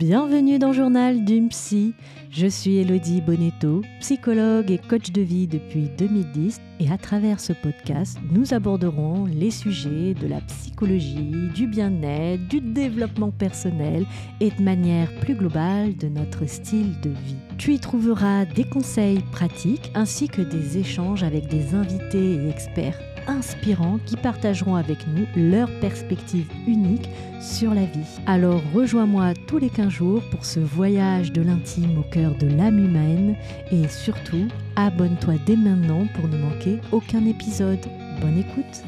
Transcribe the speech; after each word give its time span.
Bienvenue 0.00 0.58
dans 0.58 0.72
Journal 0.72 1.26
d'une 1.26 1.50
psy. 1.50 1.92
Je 2.30 2.46
suis 2.46 2.78
Elodie 2.78 3.20
Bonetto, 3.20 3.82
psychologue 4.00 4.70
et 4.70 4.78
coach 4.78 5.12
de 5.12 5.20
vie 5.20 5.46
depuis 5.46 5.90
2010 5.98 6.58
et 6.80 6.90
à 6.90 6.96
travers 6.96 7.38
ce 7.38 7.52
podcast, 7.52 8.16
nous 8.32 8.54
aborderons 8.54 9.26
les 9.26 9.50
sujets 9.50 10.14
de 10.14 10.26
la 10.26 10.40
psychologie, 10.40 11.50
du 11.54 11.66
bien-être, 11.66 12.48
du 12.48 12.62
développement 12.62 13.30
personnel 13.30 14.06
et 14.40 14.50
de 14.50 14.62
manière 14.62 15.14
plus 15.16 15.34
globale 15.34 15.94
de 15.94 16.08
notre 16.08 16.48
style 16.48 16.98
de 17.02 17.10
vie. 17.10 17.36
Tu 17.58 17.74
y 17.74 17.78
trouveras 17.78 18.46
des 18.46 18.64
conseils 18.64 19.20
pratiques 19.32 19.92
ainsi 19.94 20.28
que 20.28 20.40
des 20.40 20.78
échanges 20.78 21.24
avec 21.24 21.46
des 21.48 21.74
invités 21.74 22.36
et 22.36 22.48
experts 22.48 22.98
inspirants 23.26 23.98
qui 24.06 24.16
partageront 24.16 24.74
avec 24.74 24.98
nous 25.06 25.26
leur 25.36 25.68
perspective 25.80 26.48
unique 26.66 27.08
sur 27.40 27.74
la 27.74 27.84
vie. 27.84 28.20
Alors 28.26 28.60
rejoins-moi 28.74 29.34
tous 29.46 29.58
les 29.58 29.70
15 29.70 29.88
jours 29.88 30.22
pour 30.30 30.44
ce 30.44 30.60
voyage 30.60 31.32
de 31.32 31.42
l'intime 31.42 31.98
au 31.98 32.02
cœur 32.02 32.34
de 32.36 32.46
l'âme 32.46 32.78
humaine 32.78 33.36
et 33.70 33.88
surtout, 33.88 34.48
abonne-toi 34.76 35.34
dès 35.46 35.56
maintenant 35.56 36.06
pour 36.14 36.28
ne 36.28 36.38
manquer 36.38 36.80
aucun 36.92 37.24
épisode. 37.26 37.80
Bonne 38.20 38.38
écoute 38.38 38.84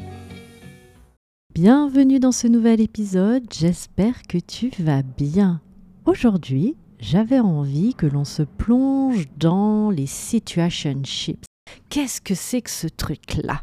Bienvenue 1.54 2.18
dans 2.18 2.32
ce 2.32 2.46
nouvel 2.46 2.80
épisode, 2.80 3.44
j'espère 3.52 4.22
que 4.22 4.38
tu 4.38 4.70
vas 4.78 5.02
bien. 5.02 5.60
Aujourd'hui, 6.06 6.76
j'avais 6.98 7.40
envie 7.40 7.94
que 7.94 8.06
l'on 8.06 8.24
se 8.24 8.42
plonge 8.42 9.26
dans 9.36 9.90
les 9.90 10.06
situationships. 10.06 11.44
Qu'est-ce 11.90 12.20
que 12.20 12.34
c'est 12.34 12.62
que 12.62 12.70
ce 12.70 12.86
truc-là? 12.86 13.62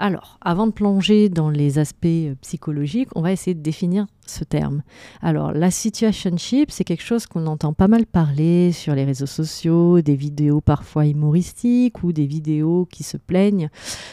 Alors, 0.00 0.38
avant 0.40 0.66
de 0.66 0.72
plonger 0.72 1.28
dans 1.28 1.50
les 1.50 1.78
aspects 1.78 2.06
euh, 2.06 2.34
psychologiques, 2.40 3.10
on 3.14 3.20
va 3.20 3.32
essayer 3.32 3.54
de 3.54 3.60
définir 3.60 4.06
ce 4.26 4.44
terme. 4.44 4.82
Alors, 5.20 5.52
la 5.52 5.70
situationship, 5.70 6.70
c'est 6.70 6.84
quelque 6.84 7.02
chose 7.02 7.26
qu'on 7.26 7.46
entend 7.46 7.74
pas 7.74 7.86
mal 7.86 8.06
parler 8.06 8.72
sur 8.72 8.94
les 8.94 9.04
réseaux 9.04 9.26
sociaux, 9.26 10.00
des 10.00 10.16
vidéos 10.16 10.62
parfois 10.62 11.06
humoristiques 11.06 12.02
ou 12.02 12.12
des 12.12 12.24
vidéos 12.24 12.88
qui 12.90 13.02
se 13.02 13.18
plaignent, 13.18 13.68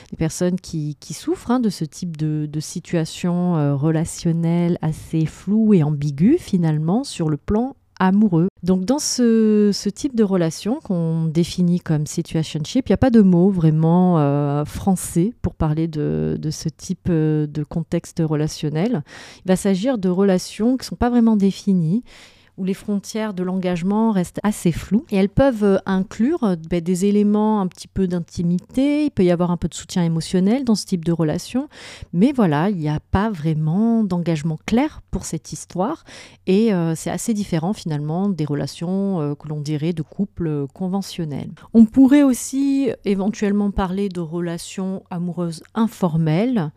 des 0.10 0.18
personnes 0.18 0.60
qui, 0.60 0.98
souffrent 1.12 1.52
hein, 1.52 1.62
de 1.62 1.70
ce 1.70 1.86
type 1.86 2.18
de, 2.18 2.60
situation 2.60 3.56
euh, 3.56 3.74
relationnelle 3.74 4.78
assez 4.82 5.26
floue 5.26 5.74
et 5.74 5.84
ambiguë 5.84 6.38
finalement 6.38 7.06
sur 7.06 7.30
le 7.30 7.38
plan 7.38 7.78
amoureux. 8.00 8.48
Donc 8.64 8.86
dans 8.86 9.00
ce, 9.00 9.72
type 9.90 10.16
de 10.16 10.24
relation 10.24 10.80
qu'on 10.84 11.26
définit 11.26 11.80
comme 11.80 12.06
situationship, 12.06 12.88
il 12.88 12.92
n'y 12.92 12.96
a 12.96 12.98
pas 12.98 13.10
de 13.10 13.22
mot 13.22 13.50
vraiment 13.50 14.20
euh, 14.20 14.66
français 14.66 15.34
pour 15.42 15.56
parler 15.56 15.88
de, 15.88 16.38
ce 16.50 16.70
type 16.70 17.08
euh, 17.10 17.48
de 17.48 17.64
contexte 17.64 18.22
relationnel. 18.24 19.04
Il 19.46 19.48
va 19.48 19.56
s'agir 19.56 19.98
de 19.98 20.10
relations 20.10 20.78
qui 20.78 20.84
ne 20.84 20.88
sont 20.88 20.96
pas 20.96 21.10
vraiment 21.10 21.38
définies 21.38 22.04
où 22.58 22.64
les 22.64 22.74
frontières 22.74 23.34
de 23.34 23.44
l'engagement 23.44 24.12
restent 24.12 24.40
assez 24.44 24.72
floues. 24.72 25.06
Et 25.12 25.16
elles 25.16 25.30
peuvent 25.30 25.64
euh, 25.64 25.78
inclure 25.86 26.44
euh, 26.44 26.56
ben, 26.70 26.82
des 26.82 27.06
éléments 27.06 27.62
un 27.62 27.68
petit 27.68 27.88
peu 27.88 28.08
d'intimité, 28.08 29.06
il 29.06 29.12
peut 29.12 29.24
y 29.24 29.32
avoir 29.32 29.52
un 29.52 29.58
peu 29.58 29.68
de 29.68 29.74
soutien 29.74 30.04
émotionnel 30.04 30.64
dans 30.64 30.76
ce 30.76 30.86
type 30.86 31.06
de 31.06 31.12
relation, 31.12 31.70
mais 32.14 32.32
voilà, 32.32 32.70
il 32.70 32.78
n'y 32.78 32.90
a 32.90 33.00
pas 33.00 33.30
vraiment 33.30 34.04
d'engagement 34.04 34.58
clair 34.66 35.02
pour 35.12 35.26
cette 35.26 35.54
histoire. 35.54 36.04
Et 36.48 36.74
euh, 36.74 36.96
c'est 36.96 37.12
assez 37.12 37.34
différent 37.34 37.74
finalement 37.74 38.30
des 38.30 38.46
relations 38.46 39.36
que 39.36 39.48
l'on 39.48 39.62
dirait 39.62 39.94
de 39.94 40.02
couple 40.02 40.68
conventionnels. 40.74 41.50
On 41.74 41.86
pourrait 41.86 42.24
aussi 42.24 42.92
éventuellement 43.06 43.72
parler 43.72 44.10
de 44.10 44.20
relations 44.20 45.04
amoureuses 45.10 45.64
informelles 45.76 46.72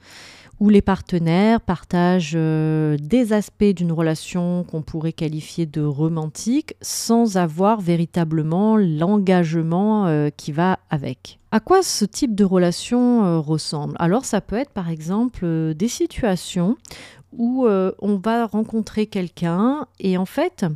où 0.61 0.69
les 0.69 0.83
partenaires 0.83 1.61
partagent 1.63 2.35
euh, 2.37 2.99
des 3.01 3.33
aspects 3.33 3.65
d'une 3.65 3.93
relation 3.93 4.63
qu'on 4.65 4.83
pourrait 4.83 5.15
qualifier 5.15 5.65
de 5.65 5.83
romantique 5.83 6.75
sans 6.83 7.39
avoir 7.39 7.81
véritablement 7.81 8.77
l'engagement 8.77 10.07
euh, 10.07 10.29
qui 10.37 10.53
va 10.53 10.79
avec. 10.91 11.39
À 11.51 11.61
quoi 11.61 11.83
ce 11.83 12.05
type 12.05 12.35
de 12.35 12.45
relation 12.45 13.25
euh, 13.25 13.39
ressemble? 13.39 13.97
Alors 13.99 14.27
ça 14.27 14.43
peut 14.43 14.57
être 14.57 14.73
par 14.73 14.91
exemple 14.91 15.75
des 15.75 15.89
situations 15.89 16.77
où 17.33 17.65
on 17.65 18.17
va 18.17 18.47
rencontrer 18.47 19.07
quelqu'un 19.07 19.87
et 20.01 20.19
en 20.19 20.27
fait 20.27 20.67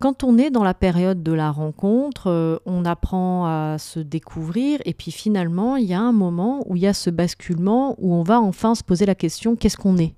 quand 0.00 0.24
on 0.24 0.38
est 0.38 0.50
dans 0.50 0.64
la 0.64 0.74
période 0.74 1.22
de 1.22 1.32
la 1.32 1.50
rencontre, 1.50 2.28
euh, 2.28 2.56
on 2.64 2.86
apprend 2.86 3.46
à 3.46 3.76
se 3.78 4.00
découvrir 4.00 4.80
et 4.86 4.94
puis 4.94 5.12
finalement, 5.12 5.76
il 5.76 5.84
y 5.84 5.94
a 5.94 6.00
un 6.00 6.12
moment 6.12 6.64
où 6.66 6.74
il 6.74 6.82
y 6.82 6.86
a 6.86 6.94
ce 6.94 7.10
basculement 7.10 7.94
où 7.98 8.14
on 8.14 8.22
va 8.22 8.40
enfin 8.40 8.74
se 8.74 8.82
poser 8.82 9.04
la 9.04 9.14
question 9.14 9.56
qu'est-ce 9.56 9.76
qu'on 9.76 9.98
est? 9.98 10.14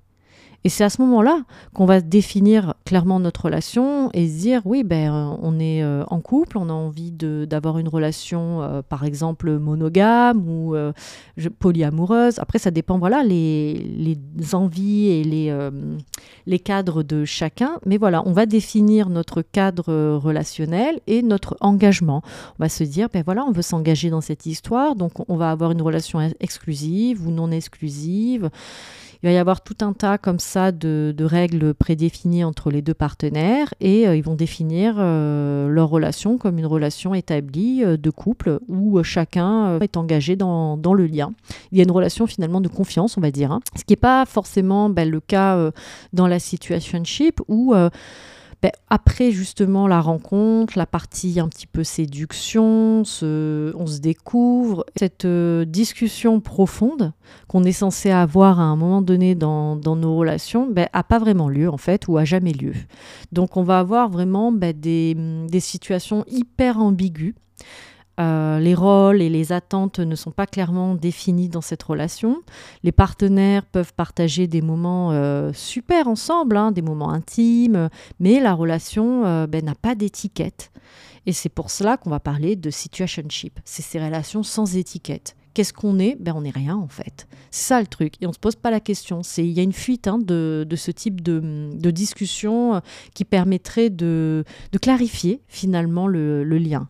Et 0.65 0.69
c'est 0.69 0.85
à 0.85 0.91
ce 0.91 1.03
moment-là 1.03 1.43
qu'on 1.75 1.87
va 1.87 2.01
définir 2.01 2.75
clairement 2.85 3.19
notre 3.19 3.47
relation 3.47 4.11
et 4.13 4.29
se 4.29 4.39
dire 4.39 4.63
oui, 4.65 4.85
ben, 4.85 5.13
euh, 5.13 5.37
on 5.43 5.59
est 5.59 5.83
euh, 5.83 6.05
en 6.07 6.21
couple, 6.21 6.57
on 6.59 6.69
a 6.69 6.73
envie 6.73 7.11
d'avoir 7.11 7.79
une 7.79 7.89
relation, 7.89 8.63
euh, 8.63 8.83
par 8.83 9.05
exemple, 9.05 9.51
monogame 9.59 10.49
ou 10.49 10.75
polyamoureuse. 11.59 12.39
Après, 12.39 12.59
ça 12.59 12.71
dépend, 12.71 12.99
voilà, 12.99 13.25
les, 13.25 13.75
les 13.75 14.55
envies 14.55 15.09
et 15.09 15.25
les, 15.25 15.71
les 16.47 16.59
cadres 16.59 17.03
de 17.03 17.25
chacun. 17.25 17.79
Mais 17.87 17.99
voilà, 17.99 18.23
on 18.27 18.33
va 18.33 18.47
définir 18.47 19.09
notre 19.09 19.43
cadre 19.43 20.17
relationnel 20.17 21.01
et 21.07 21.23
notre 21.23 21.57
engagement. 21.61 22.23
On 22.59 22.63
va 22.63 22.69
se 22.69 22.85
dire, 22.85 23.09
ben 23.13 23.23
voilà, 23.25 23.45
on 23.45 23.53
veut 23.53 23.63
s'engager 23.63 24.11
dans 24.11 24.21
cette 24.21 24.47
histoire, 24.47 24.95
donc 24.95 25.13
on 25.29 25.37
va 25.37 25.51
avoir 25.51 25.73
une 25.73 25.83
relation 25.83 26.21
exclusive 26.41 27.27
ou 27.27 27.31
non 27.31 27.51
exclusive. 27.51 28.51
Il 29.23 29.29
va 29.29 29.33
y 29.33 29.39
avoir 29.39 29.61
tout 29.61 29.77
un 29.83 29.93
tas 29.93 30.19
comme 30.19 30.41
ça 30.41 30.73
de, 30.73 31.15
règles 31.21 31.75
prédéfinies 31.75 32.43
entre 32.43 32.73
les 32.73 32.83
deux 32.83 32.95
partenaires 32.95 33.73
et 33.81 34.09
euh, 34.09 34.17
ils 34.17 34.23
vont 34.25 34.35
définir 34.35 34.97
euh, 34.99 35.69
leur 35.69 35.89
relation 35.89 36.39
comme 36.39 36.59
une 36.59 36.67
relation 36.67 37.15
établie 37.15 37.85
euh, 37.85 37.97
de 37.97 38.11
couple 38.11 38.59
où 38.67 39.01
chacun 39.05 39.79
est 39.79 39.97
engagé 39.97 40.35
dans, 40.35 40.77
le 40.77 41.07
lien. 41.07 41.33
Il 41.71 41.79
y 41.79 41.81
a 41.81 41.85
une 41.85 41.93
relation 41.93 42.27
finalement 42.27 42.61
de 42.61 42.67
confiance, 42.67 43.17
on 43.17 43.21
va 43.21 43.31
dire. 43.31 43.53
Hein. 43.53 43.61
Ce 43.77 43.85
qui 43.85 43.93
n'est 43.93 43.97
pas 43.97 44.27
forcément 44.27 44.91
ben, 44.91 45.09
le 45.09 45.21
cas 45.21 45.71
dans 46.13 46.27
la 46.27 46.41
situationship 46.41 47.41
où 47.47 47.75
ben, 48.63 48.71
après 48.89 49.33
justement 49.33 49.89
la 49.89 50.01
rencontre, 50.01 50.79
la 50.79 50.87
partie 50.87 51.41
un 51.41 51.49
petit 51.49 51.67
peu 51.67 51.83
séduction, 51.83 53.01
on 53.01 53.05
se 53.05 53.99
découvre, 54.01 54.87
cette 54.97 55.25
euh, 55.25 55.65
discussion 55.65 56.41
profonde 56.41 57.13
qu'on 57.49 57.65
est 57.65 57.73
censé 57.73 58.11
avoir 58.11 58.61
à 58.61 58.65
un 58.65 58.77
moment 58.77 59.03
donné 59.03 59.35
dans, 59.35 59.77
nos 59.77 60.17
relations, 60.17 60.69
ben, 60.71 60.89
a 60.93 61.03
pas 61.03 61.19
vraiment 61.19 61.49
lieu 61.49 61.69
en 61.69 61.77
fait 61.77 62.07
ou 62.07 62.19
a 62.19 62.25
jamais 62.25 62.53
lieu. 62.53 62.75
Donc 63.33 63.57
on 63.57 63.65
va 63.65 63.81
avoir 63.81 64.09
vraiment 64.09 64.53
ben, 64.53 64.73
des, 64.79 65.17
des 65.49 65.61
situations 65.61 66.25
hyper 66.29 66.79
ambiguës 66.79 67.35
euh, 68.21 68.59
les 68.59 68.75
rôles 68.75 69.23
et 69.23 69.31
les 69.31 69.53
attentes 69.53 69.99
ne 69.99 70.15
sont 70.15 70.31
pas 70.31 70.47
clairement 70.47 70.95
définis 70.95 71.49
dans 71.49 71.63
cette 71.63 71.83
relation. 71.83 72.43
Les 72.83 72.93
partenaires 72.93 73.65
peuvent 73.65 73.95
partager 73.95 74.47
des 74.47 74.61
moments 74.61 75.13
euh, 75.13 75.53
super 75.55 76.09
ensemble, 76.09 76.57
hein, 76.57 76.73
des 76.73 76.83
moments 76.83 77.11
intimes, 77.11 77.89
mais 78.21 78.39
la 78.41 78.55
relation 78.55 79.25
euh, 79.25 79.47
ben, 79.47 79.65
n'a 79.65 79.75
pas 79.75 79.95
d'étiquette. 79.95 80.73
Et 81.25 81.33
c'est 81.33 81.49
pour 81.49 81.71
cela 81.71 81.97
qu'on 81.97 82.11
va 82.11 82.21
parler 82.21 82.57
de 82.57 82.71
situationship. 82.71 83.61
C'est 83.65 83.83
ces 83.83 84.03
relations 84.03 84.43
sans 84.43 84.77
étiquette. 84.77 85.37
Qu'est-ce 85.55 85.73
qu'on 85.73 85.99
est? 85.99 86.17
Ben 86.19 86.33
on 86.35 86.43
n'est 86.43 86.51
rien 86.51 86.77
en 86.77 86.89
fait. 86.89 87.29
C'est 87.51 87.69
ça 87.69 87.81
le 87.81 87.87
truc. 87.87 88.15
Et 88.21 88.27
on 88.27 88.31
ne 88.31 88.35
se 88.35 88.39
pose 88.39 88.57
pas 88.57 88.71
la 88.71 88.81
question. 88.81 89.21
Il 89.37 89.53
y 89.53 89.61
a 89.61 89.63
une 89.63 89.75
fuite 89.75 90.09
hein, 90.09 90.19
de, 90.19 90.67
ce 90.75 90.91
type 90.91 91.21
de, 91.21 91.91
discussion 91.91 92.81
qui 93.15 93.27
permettrait 93.27 93.91
de, 93.91 94.45
clarifier 94.81 95.43
finalement 95.49 96.09
le 96.09 96.45
lien. 96.45 96.89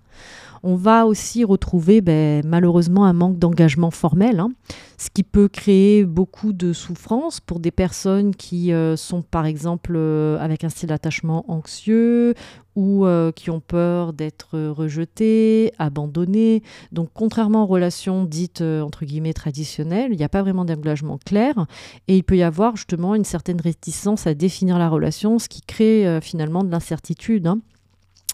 On 0.65 0.77
va 0.77 1.07
aussi 1.07 1.43
retrouver 1.43 2.01
ben, 2.01 2.43
malheureusement 2.47 3.05
un 3.05 3.13
manque 3.13 3.37
d'engagement 3.37 3.91
formel, 3.91 4.39
hein, 4.39 4.53
ce 4.97 5.11
qui 5.11 5.25
peut 5.25 5.49
créer 5.49 6.05
beaucoup 6.05 6.53
de 6.53 6.73
souffrance 6.73 7.41
pour 7.41 7.59
des 7.59 7.73
personnes 7.73 8.33
qui 8.33 8.73
euh, 8.73 8.95
sont 8.97 9.23
par 9.23 9.45
exemple 9.45 9.95
euh, 9.97 10.39
avec 10.39 10.63
un 10.63 10.69
style 10.69 10.91
d'attachement 10.91 11.45
anxieux 11.49 12.35
ou 12.77 13.05
euh, 13.05 13.33
qui 13.33 13.51
ont 13.51 13.59
peur 13.59 14.13
d'être 14.13 14.57
rejetées, 14.57 15.73
abandonnées. 15.81 16.63
Donc 16.93 17.11
contrairement 17.13 17.65
aux 17.65 17.67
relations 17.67 18.25
dites 18.25 18.63
entre 18.63 19.05
guillemets 19.05 19.33
traditionnelles, 19.33 20.13
il 20.13 20.17
n'y 20.17 20.25
a 20.25 20.29
pas 20.29 20.43
vraiment 20.43 20.65
d'engagement 20.65 21.19
clair 21.19 21.67
et 22.07 22.17
il 22.17 22.23
peut 22.23 22.37
y 22.37 22.45
avoir 22.45 22.77
justement 22.77 23.17
une 23.17 23.25
certaine 23.25 23.61
réticence 23.61 24.29
à 24.29 24.35
définir 24.35 24.79
la 24.79 24.89
relation, 24.89 25.41
ce 25.41 25.49
qui 25.49 25.63
crée 25.63 26.21
finalement 26.23 26.63
de 26.63 26.71
l'incertitude. 26.71 27.49
Hein. 27.49 27.59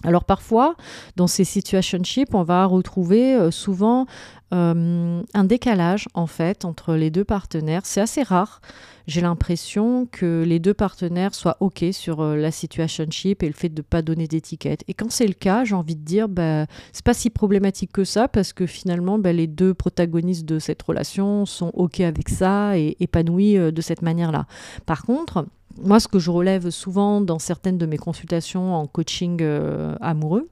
Alors 0.04 0.24
parfois, 0.24 0.76
dans 1.16 1.26
ces 1.26 1.44
situationships, 1.44 2.34
on 2.34 2.44
va 2.44 2.64
retrouver 2.66 3.34
euh, 3.34 3.50
souvent 3.50 4.06
euh, 4.54 5.22
un 5.34 5.44
décalage 5.44 6.06
en 6.14 6.26
fait 6.26 6.64
entre 6.64 6.94
les 6.94 7.10
deux 7.10 7.24
partenaires. 7.24 7.82
C'est 7.84 8.00
assez 8.00 8.22
rare. 8.22 8.60
J'ai 9.08 9.22
l'impression 9.22 10.06
que 10.06 10.44
les 10.46 10.60
deux 10.60 10.74
partenaires 10.74 11.34
soient 11.34 11.56
OK 11.60 11.84
sur 11.92 12.20
euh, 12.20 12.36
la 12.36 12.52
situationship 12.52 13.42
et 13.42 13.46
le 13.48 13.54
fait 13.54 13.70
de 13.70 13.80
ne 13.80 13.82
pas 13.82 14.02
donner 14.02 14.28
d'étiquette. 14.28 14.84
Et 14.86 14.94
quand 14.94 15.10
c'est 15.10 15.26
le 15.26 15.32
cas, 15.32 15.64
j'ai 15.64 15.74
envie 15.74 15.96
de 15.96 16.04
dire, 16.04 16.28
bah, 16.28 16.66
c'est 16.92 17.04
pas 17.04 17.14
si 17.14 17.28
problématique 17.28 17.90
que 17.90 18.04
ça 18.04 18.28
parce 18.28 18.52
que 18.52 18.66
finalement, 18.66 19.18
bah, 19.18 19.32
les 19.32 19.48
deux 19.48 19.74
protagonistes 19.74 20.44
de 20.44 20.60
cette 20.60 20.82
relation 20.82 21.44
sont 21.44 21.72
OK 21.74 22.00
avec 22.00 22.28
ça 22.28 22.78
et 22.78 22.96
épanouis 23.00 23.54
de 23.56 23.80
cette 23.80 24.02
manière-là. 24.02 24.46
Par 24.86 25.02
contre, 25.02 25.46
moi, 25.76 26.00
ce 26.00 26.08
que 26.08 26.18
je 26.18 26.30
relève 26.30 26.70
souvent 26.70 27.20
dans 27.20 27.38
certaines 27.38 27.78
de 27.78 27.86
mes 27.86 27.98
consultations 27.98 28.74
en 28.74 28.86
coaching 28.86 29.42
amoureux, 30.00 30.48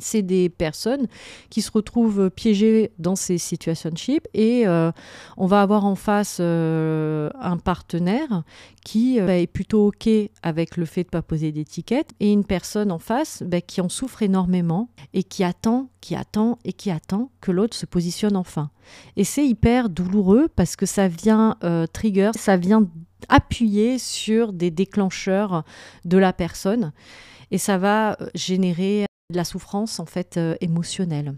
c'est 0.00 0.22
des 0.22 0.48
personnes 0.48 1.06
qui 1.50 1.62
se 1.62 1.70
retrouvent 1.70 2.30
piégées 2.30 2.92
dans 2.98 3.16
ces 3.16 3.38
situationships 3.38 4.26
et 4.34 4.66
euh, 4.66 4.90
on 5.36 5.46
va 5.46 5.62
avoir 5.62 5.84
en 5.84 5.94
face 5.94 6.38
euh, 6.40 7.30
un 7.40 7.56
partenaire 7.56 8.42
qui 8.84 9.20
euh, 9.20 9.28
est 9.28 9.46
plutôt 9.46 9.88
OK 9.88 10.08
avec 10.42 10.76
le 10.76 10.84
fait 10.84 11.02
de 11.02 11.08
ne 11.08 11.10
pas 11.10 11.22
poser 11.22 11.52
d'étiquette 11.52 12.10
et 12.20 12.32
une 12.32 12.44
personne 12.44 12.92
en 12.92 12.98
face 12.98 13.42
bah, 13.44 13.60
qui 13.60 13.80
en 13.80 13.88
souffre 13.88 14.22
énormément 14.22 14.88
et 15.14 15.22
qui 15.22 15.44
attend, 15.44 15.90
qui 16.00 16.14
attend 16.14 16.58
et 16.64 16.72
qui 16.72 16.90
attend 16.90 17.30
que 17.40 17.50
l'autre 17.50 17.76
se 17.76 17.86
positionne 17.86 18.36
enfin. 18.36 18.70
Et 19.16 19.24
c'est 19.24 19.46
hyper 19.46 19.88
douloureux 19.88 20.48
parce 20.54 20.76
que 20.76 20.86
ça 20.86 21.08
vient 21.08 21.56
trigger, 21.92 22.30
ça 22.34 22.56
vient 22.56 22.86
appuyer 23.28 23.98
sur 23.98 24.52
des 24.52 24.70
déclencheurs 24.70 25.64
de 26.04 26.18
la 26.18 26.32
personne 26.32 26.92
et 27.50 27.58
ça 27.58 27.78
va 27.78 28.16
générer 28.34 29.06
de 29.30 29.36
la 29.36 29.44
souffrance 29.44 30.00
en 30.00 30.06
fait 30.06 30.36
euh, 30.36 30.56
émotionnelle. 30.60 31.34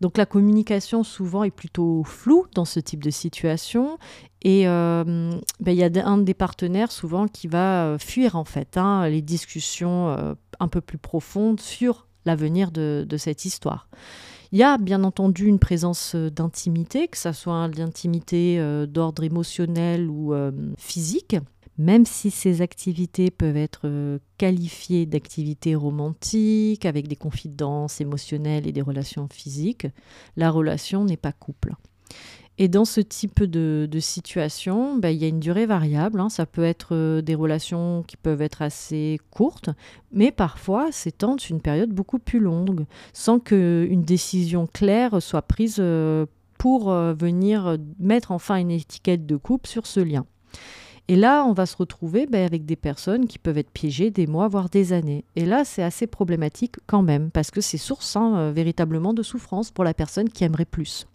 Donc 0.00 0.16
la 0.16 0.26
communication 0.26 1.02
souvent 1.02 1.42
est 1.42 1.50
plutôt 1.50 2.04
floue 2.04 2.46
dans 2.54 2.64
ce 2.64 2.78
type 2.78 3.02
de 3.02 3.10
situation 3.10 3.98
et 4.42 4.68
euh, 4.68 5.32
ben, 5.58 5.72
il 5.72 5.78
y 5.78 5.82
a 5.82 6.06
un 6.06 6.18
des 6.18 6.34
partenaires 6.34 6.92
souvent 6.92 7.26
qui 7.26 7.48
va 7.48 7.86
euh, 7.86 7.98
fuir 7.98 8.36
en 8.36 8.44
fait 8.44 8.76
hein, 8.76 9.08
les 9.08 9.22
discussions 9.22 10.36
un 10.60 10.68
peu 10.68 10.80
plus 10.80 10.98
profondes 10.98 11.60
sur 11.60 12.06
l'avenir 12.26 12.70
de, 12.70 13.06
cette 13.16 13.44
histoire. 13.44 13.88
Il 14.52 14.58
y 14.58 14.62
a 14.62 14.78
bien 14.78 15.04
entendu 15.04 15.46
une 15.46 15.58
présence 15.58 16.14
d'intimité, 16.14 17.08
que 17.08 17.18
ce 17.18 17.32
soit 17.32 17.68
l'intimité 17.68 18.58
d'ordre 18.86 19.24
émotionnel 19.24 20.08
ou 20.08 20.34
physique 20.78 21.36
même 21.78 22.06
si 22.06 22.30
ces 22.30 22.62
activités 22.62 23.30
peuvent 23.30 23.56
être 23.56 23.82
euh, 23.84 24.18
qualifiées 24.38 25.06
d'activités 25.06 25.74
romantiques, 25.74 26.86
avec 26.86 27.06
des 27.06 27.16
confidences 27.16 28.00
émotionnelles 28.00 28.66
et 28.66 28.72
des 28.72 28.82
relations 28.82 29.28
physiques, 29.30 29.86
la 30.36 30.50
relation 30.50 31.04
n'est 31.04 31.16
pas 31.16 31.32
couple. 31.32 31.74
Et 32.58 32.68
dans 32.68 32.84
ce 32.84 33.00
type 33.00 33.42
de, 33.42 33.88
situation, 34.00 34.96
ben, 34.96 35.10
il 35.10 35.18
y 35.18 35.24
a 35.24 35.28
une 35.28 35.40
durée 35.40 35.66
variable. 35.66 36.20
Hein. 36.20 36.28
Ça 36.28 36.46
peut 36.46 36.64
être 36.64 36.94
euh, 36.94 37.20
des 37.20 37.34
relations 37.34 38.02
qui 38.06 38.16
peuvent 38.16 38.40
être 38.40 38.62
assez 38.62 39.18
courtes, 39.30 39.70
mais 40.12 40.30
parfois 40.30 40.90
s'étendent 40.92 41.42
une 41.50 41.60
période 41.60 41.90
beaucoup 41.90 42.18
plus 42.18 42.40
longue, 42.40 42.86
sans 43.12 43.38
qu'une 43.38 44.02
décision 44.02 44.66
claire 44.66 45.20
soit 45.20 45.42
prise 45.42 45.76
euh, 45.78 46.26
pour 46.58 46.90
venir 46.90 47.76
mettre 47.98 48.32
enfin 48.32 48.56
une 48.56 48.70
étiquette 48.70 49.26
de 49.26 49.36
couple 49.36 49.68
sur 49.68 49.86
ce 49.86 50.00
lien. 50.00 50.24
Et 51.08 51.14
là, 51.14 51.44
on 51.44 51.52
va 51.52 51.66
se 51.66 51.76
retrouver 51.76 52.26
ben, 52.26 52.44
avec 52.44 52.66
des 52.66 52.74
personnes 52.74 53.26
qui 53.26 53.38
peuvent 53.38 53.58
être 53.58 53.70
piégées 53.70 54.10
des 54.10 54.26
mois, 54.26 54.48
voire 54.48 54.68
des 54.68 54.92
années. 54.92 55.24
Et 55.36 55.44
là, 55.44 55.64
c'est 55.64 55.82
assez 55.82 56.08
problématique 56.08 56.76
quand 56.86 57.02
même, 57.02 57.30
parce 57.30 57.52
que 57.52 57.60
c'est 57.60 57.78
source 57.78 58.16
hein, 58.16 58.36
euh, 58.36 58.52
véritablement 58.52 59.14
de 59.14 59.22
souffrance 59.22 59.70
pour 59.70 59.84
la 59.84 59.94
personne 59.94 60.28
qui 60.28 60.42
aimerait 60.42 60.64
plus. 60.64 61.06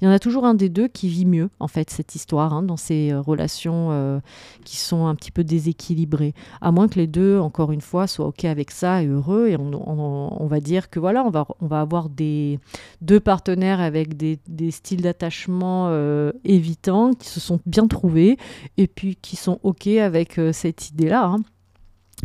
Il 0.00 0.04
y 0.04 0.08
en 0.08 0.10
a 0.10 0.18
toujours 0.18 0.44
un 0.44 0.54
des 0.54 0.68
deux 0.68 0.88
qui 0.88 1.08
vit 1.08 1.24
mieux, 1.24 1.50
en 1.60 1.68
fait, 1.68 1.90
cette 1.90 2.14
histoire, 2.14 2.52
hein, 2.52 2.62
dans 2.62 2.76
ces 2.76 3.12
euh, 3.12 3.20
relations 3.20 3.88
euh, 3.90 4.20
qui 4.64 4.76
sont 4.76 5.06
un 5.06 5.14
petit 5.14 5.30
peu 5.30 5.44
déséquilibrées. 5.44 6.34
À 6.60 6.72
moins 6.72 6.88
que 6.88 6.98
les 6.98 7.06
deux, 7.06 7.38
encore 7.38 7.72
une 7.72 7.80
fois, 7.80 8.06
soient 8.06 8.26
OK 8.26 8.44
avec 8.44 8.70
ça 8.70 9.02
et 9.02 9.06
heureux. 9.06 9.48
Et 9.48 9.56
on, 9.56 10.46
va 10.46 10.60
dire 10.60 10.90
que 10.90 11.00
voilà, 11.00 11.24
on 11.24 11.30
va, 11.30 11.46
on 11.60 11.66
va 11.66 11.80
avoir 11.80 12.08
des 12.08 12.58
deux 13.00 13.20
partenaires 13.20 13.80
avec 13.80 14.16
des, 14.16 14.38
styles 14.70 15.02
d'attachement 15.02 15.86
euh, 15.88 16.32
évitants, 16.44 17.12
qui 17.14 17.28
se 17.28 17.40
sont 17.40 17.60
bien 17.66 17.86
trouvés 17.86 18.36
et 18.76 18.86
puis 18.86 19.16
qui 19.16 19.36
sont 19.36 19.58
OK 19.62 19.86
avec 19.86 20.40
cette 20.52 20.90
idée-là. 20.90 21.26
Hein. 21.26 21.36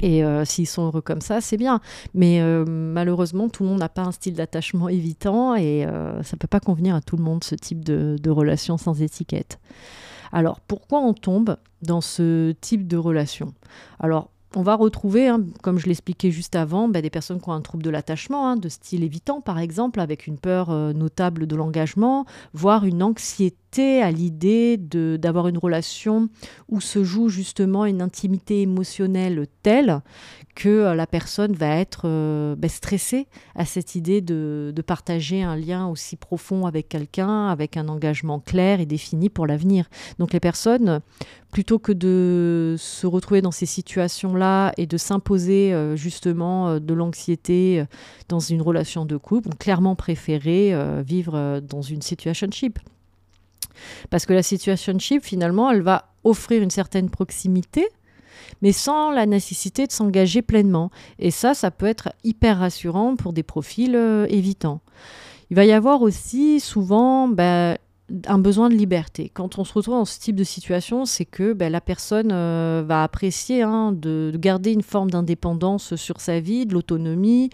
Et 0.02 0.24
euh, 0.24 0.46
s'ils 0.46 0.68
sont 0.68 0.86
heureux 0.86 1.02
comme 1.02 1.22
ça, 1.22 1.42
c'est 1.42 1.58
bien. 1.58 1.82
Mais 2.14 2.42
euh, 2.42 2.66
malheureusement, 2.66 3.50
tout 3.50 3.64
le 3.64 3.70
monde 3.70 3.80
n'a 3.80 3.90
pas 3.90 4.04
un 4.04 4.12
style 4.12 4.36
d'attachement 4.36 4.90
évitant 4.90 5.56
et 5.56 5.86
euh, 5.86 6.24
ça 6.24 6.36
ne 6.36 6.40
peut 6.40 6.48
pas 6.48 6.60
convenir 6.60 6.96
à 6.96 7.02
tout 7.02 7.18
le 7.18 7.24
monde, 7.24 7.44
ce 7.44 7.56
type 7.56 7.84
de, 7.84 8.30
relation 8.30 8.78
sans 8.78 9.02
étiquette. 9.02 9.60
Alors, 10.32 10.60
pourquoi 10.60 11.00
on 11.00 11.14
tombe 11.14 11.58
dans 11.82 12.02
ce 12.02 12.52
type 12.62 12.88
de 12.88 12.98
relation? 12.98 13.54
Alors, 14.00 14.30
on 14.56 14.62
va 14.62 14.76
retrouver, 14.76 15.28
hein, 15.28 15.42
comme 15.64 15.80
je 15.80 15.88
l'expliquais 15.88 16.32
juste 16.32 16.56
avant, 16.56 16.88
bah, 16.88 17.02
des 17.02 17.10
personnes 17.10 17.42
qui 17.42 17.50
ont 17.50 17.54
un 17.54 17.62
trouble 17.62 17.84
de 17.84 17.90
l'attachement, 17.90 18.48
hein, 18.48 18.56
de 18.56 18.70
style 18.70 19.04
évitant 19.04 19.42
par 19.42 19.60
exemple, 19.60 20.00
avec 20.00 20.28
une 20.28 20.38
peur 20.38 20.70
notable 20.94 21.48
de 21.48 21.56
l'engagement, 21.56 22.26
voire 22.54 22.86
une 22.86 23.02
anxiété 23.02 23.69
à 23.78 24.12
l'idée 24.12 24.78
d'avoir 24.78 25.48
une 25.48 25.58
relation 25.58 26.30
où 26.70 26.82
se 26.82 27.04
joue 27.04 27.30
justement 27.30 27.86
une 27.86 28.02
intimité 28.02 28.62
émotionnelle 28.62 29.46
telle 29.64 30.02
que 30.56 30.70
euh, 30.70 30.96
la 30.96 31.08
personne 31.08 31.54
va 31.54 31.78
être 31.78 32.02
euh, 32.06 32.56
ben, 32.56 32.70
stressée 32.70 33.28
à 33.56 33.66
cette 33.66 33.96
idée 33.96 34.22
de, 34.22 34.74
partager 34.86 35.44
un 35.44 35.56
lien 35.56 35.88
aussi 35.88 36.16
profond 36.16 36.66
avec 36.66 36.90
quelqu'un, 36.90 37.48
avec 37.48 37.78
un 37.78 37.90
engagement 37.90 38.40
clair 38.40 38.80
et 38.80 38.88
défini 38.88 39.30
pour 39.30 39.46
l'avenir. 39.46 39.88
Donc 40.18 40.34
les 40.34 40.40
personnes, 40.40 41.02
plutôt 41.52 41.78
que 41.78 41.92
de 41.92 42.76
se 42.80 43.06
retrouver 43.06 43.42
dans 43.42 43.52
ces 43.52 43.68
situations-là 43.68 44.72
et 44.78 44.88
de 44.88 44.98
s'imposer 44.98 45.74
euh, 45.74 45.96
justement 45.96 46.80
de 46.80 46.94
l'anxiété 46.94 47.86
dans 48.30 48.40
une 48.40 48.64
relation 48.64 49.06
de 49.06 49.16
couple, 49.16 49.50
ont 49.50 49.58
clairement 49.58 49.96
préféré 49.96 50.74
vivre 51.04 51.60
dans 51.60 51.82
une 51.82 52.02
situationship. 52.02 52.80
Parce 54.10 54.26
que 54.26 54.34
la 54.34 54.44
situationship, 54.44 55.24
finalement, 55.24 55.72
elle 55.72 55.82
va 55.82 56.10
offrir 56.24 56.62
une 56.62 56.70
certaine 56.70 57.10
proximité, 57.10 57.88
mais 58.62 58.72
sans 58.72 59.12
la 59.12 59.26
nécessité 59.26 59.88
de 59.88 59.92
s'engager 59.92 60.42
pleinement. 60.42 60.92
Et 61.18 61.32
ça, 61.32 61.54
ça 61.54 61.72
peut 61.72 61.86
être 61.86 62.10
hyper 62.24 62.60
rassurant 62.60 63.16
pour 63.16 63.34
des 63.34 63.44
profils 63.44 63.96
euh, 63.96 64.26
évitants. 64.30 64.82
Il 65.50 65.56
va 65.56 65.66
y 65.66 65.72
avoir 65.72 66.02
aussi 66.02 66.60
souvent 66.60 67.28
ben, 67.28 67.78
un 68.28 68.40
besoin 68.40 68.70
de 68.70 68.76
liberté. 68.76 69.32
Quand 69.34 69.58
on 69.60 69.64
se 69.64 69.74
retrouve 69.74 69.96
dans 69.96 70.06
ce 70.06 70.20
type 70.20 70.36
de 70.36 70.44
situation, 70.44 71.06
c'est 71.06 71.26
que 71.26 71.54
ben, 71.54 71.72
la 71.72 71.82
personne 71.82 72.32
euh, 72.32 72.84
va 72.86 73.04
apprécier 73.04 73.62
hein, 73.62 73.92
de, 73.92 74.32
garder 74.36 74.72
une 74.72 74.82
forme 74.82 75.12
d'indépendance 75.12 75.96
sur 75.96 76.22
sa 76.22 76.40
vie, 76.40 76.66
de 76.66 76.74
l'autonomie, 76.74 77.50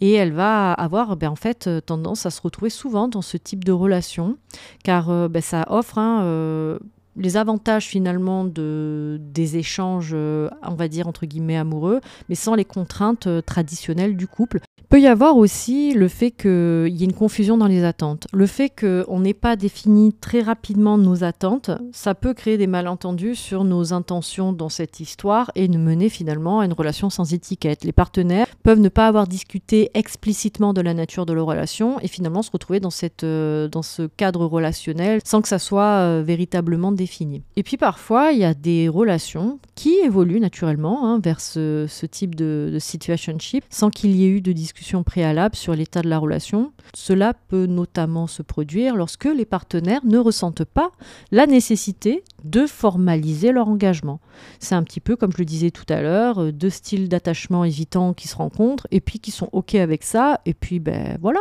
et 0.00 0.12
elle 0.12 0.32
va 0.32 0.72
avoir 0.72 1.16
ben, 1.16 1.30
en 1.30 1.36
fait 1.36 1.66
euh, 1.66 1.80
tendance 1.80 2.26
à 2.26 2.30
se 2.30 2.40
retrouver 2.40 2.70
souvent 2.70 3.08
dans 3.08 3.22
ce 3.22 3.36
type 3.36 3.64
de 3.64 3.72
relation, 3.72 4.36
car 4.84 5.28
ben, 5.28 5.42
ça 5.42 5.64
offre 5.68 5.98
hein, 5.98 6.78
les 7.18 7.36
avantages 7.36 7.86
finalement 7.86 8.44
de, 8.44 9.18
des 9.20 9.56
échanges, 9.56 10.12
euh, 10.12 10.48
on 10.62 10.74
va 10.74 10.88
dire 10.88 11.08
entre 11.08 11.26
guillemets 11.26 11.56
amoureux, 11.56 12.00
mais 12.28 12.34
sans 12.34 12.54
les 12.54 12.64
contraintes 12.64 13.26
euh, 13.26 13.42
traditionnelles 13.42 14.16
du 14.16 14.26
couple 14.26 14.60
peut 14.88 15.00
y 15.00 15.06
avoir 15.06 15.36
aussi 15.36 15.92
le 15.92 16.08
fait 16.08 16.30
qu'il 16.30 16.88
y 16.88 17.02
ait 17.02 17.04
une 17.04 17.12
confusion 17.12 17.58
dans 17.58 17.66
les 17.66 17.84
attentes. 17.84 18.26
Le 18.32 18.46
fait 18.46 18.70
qu'on 18.70 19.20
n'ait 19.20 19.34
pas 19.34 19.54
défini 19.54 20.14
très 20.14 20.40
rapidement 20.40 20.96
nos 20.96 21.24
attentes, 21.24 21.70
ça 21.92 22.14
peut 22.14 22.32
créer 22.32 22.56
des 22.56 22.66
malentendus 22.66 23.34
sur 23.34 23.64
nos 23.64 23.92
intentions 23.92 24.52
dans 24.52 24.70
cette 24.70 25.00
histoire 25.00 25.50
et 25.54 25.68
nous 25.68 25.78
mener 25.78 26.08
finalement 26.08 26.60
à 26.60 26.64
une 26.64 26.72
relation 26.72 27.10
sans 27.10 27.34
étiquette. 27.34 27.84
Les 27.84 27.92
partenaires 27.92 28.46
peuvent 28.62 28.80
ne 28.80 28.88
pas 28.88 29.06
avoir 29.06 29.26
discuté 29.26 29.90
explicitement 29.92 30.72
de 30.72 30.80
la 30.80 30.94
nature 30.94 31.26
de 31.26 31.34
leur 31.34 31.46
relation 31.46 32.00
et 32.00 32.08
finalement 32.08 32.42
se 32.42 32.50
retrouver 32.50 32.80
dans, 32.80 32.90
cette, 32.90 33.24
euh, 33.24 33.68
dans 33.68 33.82
ce 33.82 34.06
cadre 34.16 34.46
relationnel 34.46 35.20
sans 35.22 35.42
que 35.42 35.48
ça 35.48 35.58
soit 35.58 35.82
euh, 35.82 36.22
véritablement 36.24 36.92
défini. 36.92 37.42
Et 37.56 37.62
puis 37.62 37.76
parfois, 37.76 38.32
il 38.32 38.38
y 38.38 38.44
a 38.44 38.54
des 38.54 38.88
relations 38.88 39.58
qui 39.74 39.96
évoluent 40.02 40.40
naturellement 40.40 41.06
hein, 41.06 41.20
vers 41.22 41.40
ce, 41.40 41.86
type 42.06 42.34
de, 42.34 42.70
de 42.72 42.78
situationship 42.78 43.64
sans 43.68 43.90
qu'il 43.90 44.16
y 44.16 44.24
ait 44.24 44.28
eu 44.28 44.40
de 44.40 44.52
discussion 44.52 44.77
préalable 45.04 45.54
sur 45.56 45.74
l'état 45.74 46.02
de 46.02 46.08
la 46.08 46.18
relation. 46.18 46.72
Cela 46.94 47.34
peut 47.34 47.66
notamment 47.66 48.26
se 48.26 48.42
produire 48.42 48.96
lorsque 48.96 49.24
les 49.24 49.44
partenaires 49.44 50.04
ne 50.04 50.18
ressentent 50.18 50.64
pas 50.64 50.90
la 51.30 51.46
nécessité 51.46 52.24
de 52.44 52.66
formaliser 52.66 53.52
leur 53.52 53.68
engagement. 53.68 54.20
C'est 54.58 54.74
un 54.74 54.82
petit 54.82 55.00
peu, 55.00 55.16
comme 55.16 55.32
je 55.32 55.38
le 55.38 55.44
disais 55.44 55.70
tout 55.70 55.86
à 55.88 56.00
l'heure, 56.00 56.42
euh, 56.42 56.52
deux 56.52 56.70
styles 56.70 57.08
d'attachement 57.08 57.64
évitants 57.64 58.14
qui 58.14 58.28
se 58.28 58.36
rencontrent 58.36 58.86
et 58.90 59.00
puis 59.00 59.18
qui 59.18 59.30
sont 59.30 59.48
OK 59.52 59.74
avec 59.74 60.04
ça. 60.04 60.40
Et 60.46 60.54
puis, 60.54 60.80
ben 60.80 61.18
voilà, 61.20 61.40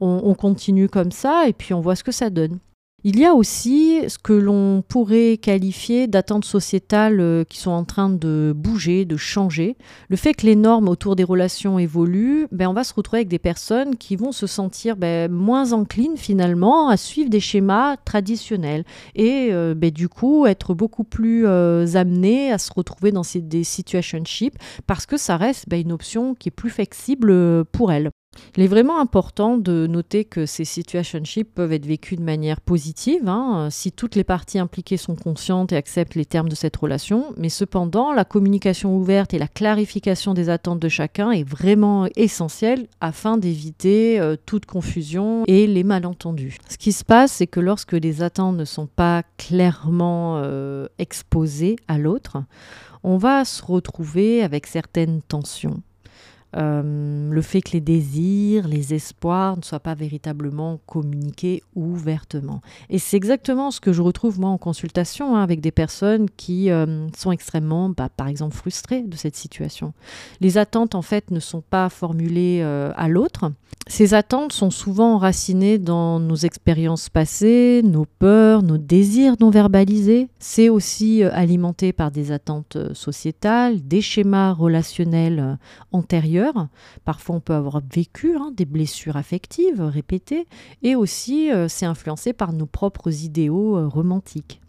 on 0.00 0.34
continue 0.34 0.88
comme 0.88 1.12
ça 1.12 1.48
et 1.48 1.54
puis 1.54 1.72
on 1.72 1.80
voit 1.80 1.96
ce 1.96 2.04
que 2.04 2.12
ça 2.12 2.28
donne. 2.28 2.58
Il 3.06 3.18
y 3.18 3.26
a 3.26 3.34
aussi 3.34 4.00
ce 4.08 4.16
que 4.16 4.32
l'on 4.32 4.80
pourrait 4.80 5.36
qualifier 5.36 6.06
d'attentes 6.06 6.46
sociétales 6.46 7.20
euh, 7.20 7.44
qui 7.44 7.58
sont 7.58 7.70
en 7.70 7.84
train 7.84 8.08
de 8.08 8.54
bouger, 8.56 9.04
de 9.04 9.18
changer. 9.18 9.76
Le 10.08 10.16
fait 10.16 10.32
que 10.32 10.46
les 10.46 10.56
normes 10.56 10.88
autour 10.88 11.14
des 11.14 11.22
relations 11.22 11.78
évoluent, 11.78 12.46
ben 12.50 12.66
on 12.66 12.72
va 12.72 12.82
se 12.82 12.94
retrouver 12.94 13.18
avec 13.18 13.28
des 13.28 13.38
personnes 13.38 13.96
qui 13.96 14.16
vont 14.16 14.32
se 14.32 14.46
sentir 14.46 14.96
ben, 14.96 15.30
moins 15.30 15.74
enclines 15.74 16.16
finalement 16.16 16.88
à 16.88 16.96
suivre 16.96 17.28
des 17.28 17.40
schémas 17.40 17.98
traditionnels 17.98 18.84
et 19.14 19.50
euh, 19.52 19.74
ben, 19.74 19.90
du 19.90 20.08
coup 20.08 20.46
être 20.46 20.72
beaucoup 20.72 21.04
plus 21.04 21.46
euh, 21.46 21.84
amenées 21.96 22.52
à 22.52 22.56
se 22.56 22.72
retrouver 22.72 23.12
dans 23.12 23.20
des 23.34 23.64
situationships 23.64 24.56
parce 24.86 25.04
que 25.04 25.18
ça 25.18 25.36
reste 25.36 25.68
ben, 25.68 25.78
une 25.78 25.92
option 25.92 26.34
qui 26.34 26.48
est 26.48 26.52
plus 26.52 26.70
flexible 26.70 27.66
pour 27.66 27.92
elles. 27.92 28.08
Il 28.56 28.62
est 28.62 28.68
vraiment 28.68 29.00
important 29.00 29.56
de 29.56 29.86
noter 29.86 30.24
que 30.24 30.46
ces 30.46 30.64
situationships 30.64 31.52
peuvent 31.54 31.72
être 31.72 31.86
vécus 31.86 32.18
de 32.18 32.24
manière 32.24 32.60
positive 32.60 33.28
hein, 33.28 33.68
si 33.70 33.92
toutes 33.92 34.14
les 34.14 34.24
parties 34.24 34.58
impliquées 34.58 34.96
sont 34.96 35.16
conscientes 35.16 35.72
et 35.72 35.76
acceptent 35.76 36.14
les 36.14 36.24
termes 36.24 36.48
de 36.48 36.54
cette 36.54 36.76
relation. 36.76 37.34
Mais 37.36 37.48
cependant, 37.48 38.12
la 38.12 38.24
communication 38.24 38.96
ouverte 38.96 39.34
et 39.34 39.38
la 39.38 39.48
clarification 39.48 40.34
des 40.34 40.48
attentes 40.48 40.80
de 40.80 40.88
chacun 40.88 41.30
est 41.30 41.48
vraiment 41.48 42.06
essentielle 42.16 42.86
afin 43.00 43.38
d'éviter 43.38 44.20
euh, 44.20 44.36
toute 44.46 44.66
confusion 44.66 45.44
et 45.46 45.66
les 45.66 45.84
malentendus. 45.84 46.58
Ce 46.68 46.78
qui 46.78 46.92
se 46.92 47.04
passe, 47.04 47.32
c'est 47.32 47.46
que 47.46 47.60
lorsque 47.60 47.92
les 47.92 48.22
attentes 48.22 48.56
ne 48.56 48.64
sont 48.64 48.86
pas 48.86 49.22
clairement 49.38 50.38
euh, 50.38 50.86
exposées 50.98 51.76
à 51.88 51.98
l'autre, 51.98 52.38
on 53.02 53.16
va 53.16 53.44
se 53.44 53.62
retrouver 53.62 54.42
avec 54.42 54.66
certaines 54.66 55.20
tensions 55.22 55.82
euh, 56.56 57.30
le 57.30 57.42
fait 57.42 57.62
que 57.62 57.72
les 57.72 57.80
désirs, 57.80 58.68
les 58.68 58.94
espoirs 58.94 59.56
ne 59.56 59.62
soient 59.62 59.80
pas 59.80 59.94
véritablement 59.94 60.80
communiqués 60.86 61.62
ouvertement. 61.74 62.60
Et 62.90 62.98
c'est 62.98 63.16
exactement 63.16 63.70
ce 63.70 63.80
que 63.80 63.92
je 63.92 64.02
retrouve 64.02 64.38
moi 64.38 64.50
en 64.50 64.58
consultation 64.58 65.36
hein, 65.36 65.42
avec 65.42 65.60
des 65.60 65.72
personnes 65.72 66.28
qui 66.36 66.70
euh, 66.70 67.08
sont 67.16 67.32
extrêmement, 67.32 67.88
bah, 67.88 68.08
par 68.14 68.28
exemple, 68.28 68.54
frustrées 68.54 69.02
de 69.02 69.16
cette 69.16 69.36
situation. 69.36 69.94
Les 70.40 70.58
attentes, 70.58 70.94
en 70.94 71.02
fait, 71.02 71.30
ne 71.30 71.40
sont 71.40 71.62
pas 71.62 71.88
formulées 71.88 72.60
euh, 72.62 72.92
à 72.96 73.08
l'autre. 73.08 73.50
Ces 73.86 74.14
attentes 74.14 74.52
sont 74.52 74.70
souvent 74.70 75.14
enracinées 75.14 75.78
dans 75.78 76.18
nos 76.18 76.36
expériences 76.36 77.10
passées, 77.10 77.82
nos 77.84 78.06
peurs, 78.06 78.62
nos 78.62 78.78
désirs 78.78 79.34
non 79.40 79.50
verbalisés. 79.50 80.28
C'est 80.38 80.70
aussi 80.70 81.22
alimenté 81.22 81.92
par 81.92 82.10
des 82.10 82.32
attentes 82.32 82.78
sociétales, 82.94 83.86
des 83.86 84.00
schémas 84.00 84.52
relationnels 84.52 85.58
antérieurs 85.92 86.43
Parfois, 87.04 87.36
on 87.36 87.40
peut 87.40 87.54
avoir 87.54 87.80
vécu 87.92 88.36
hein, 88.36 88.52
des 88.54 88.64
blessures 88.64 89.16
affectives 89.16 89.80
répétées 89.80 90.46
et 90.82 90.96
aussi 90.96 91.50
euh, 91.52 91.68
c'est 91.68 91.86
influencé 91.86 92.32
par 92.32 92.52
nos 92.52 92.66
propres 92.66 93.24
idéaux 93.24 93.76
euh, 93.76 93.86
romantiques. 93.86 94.60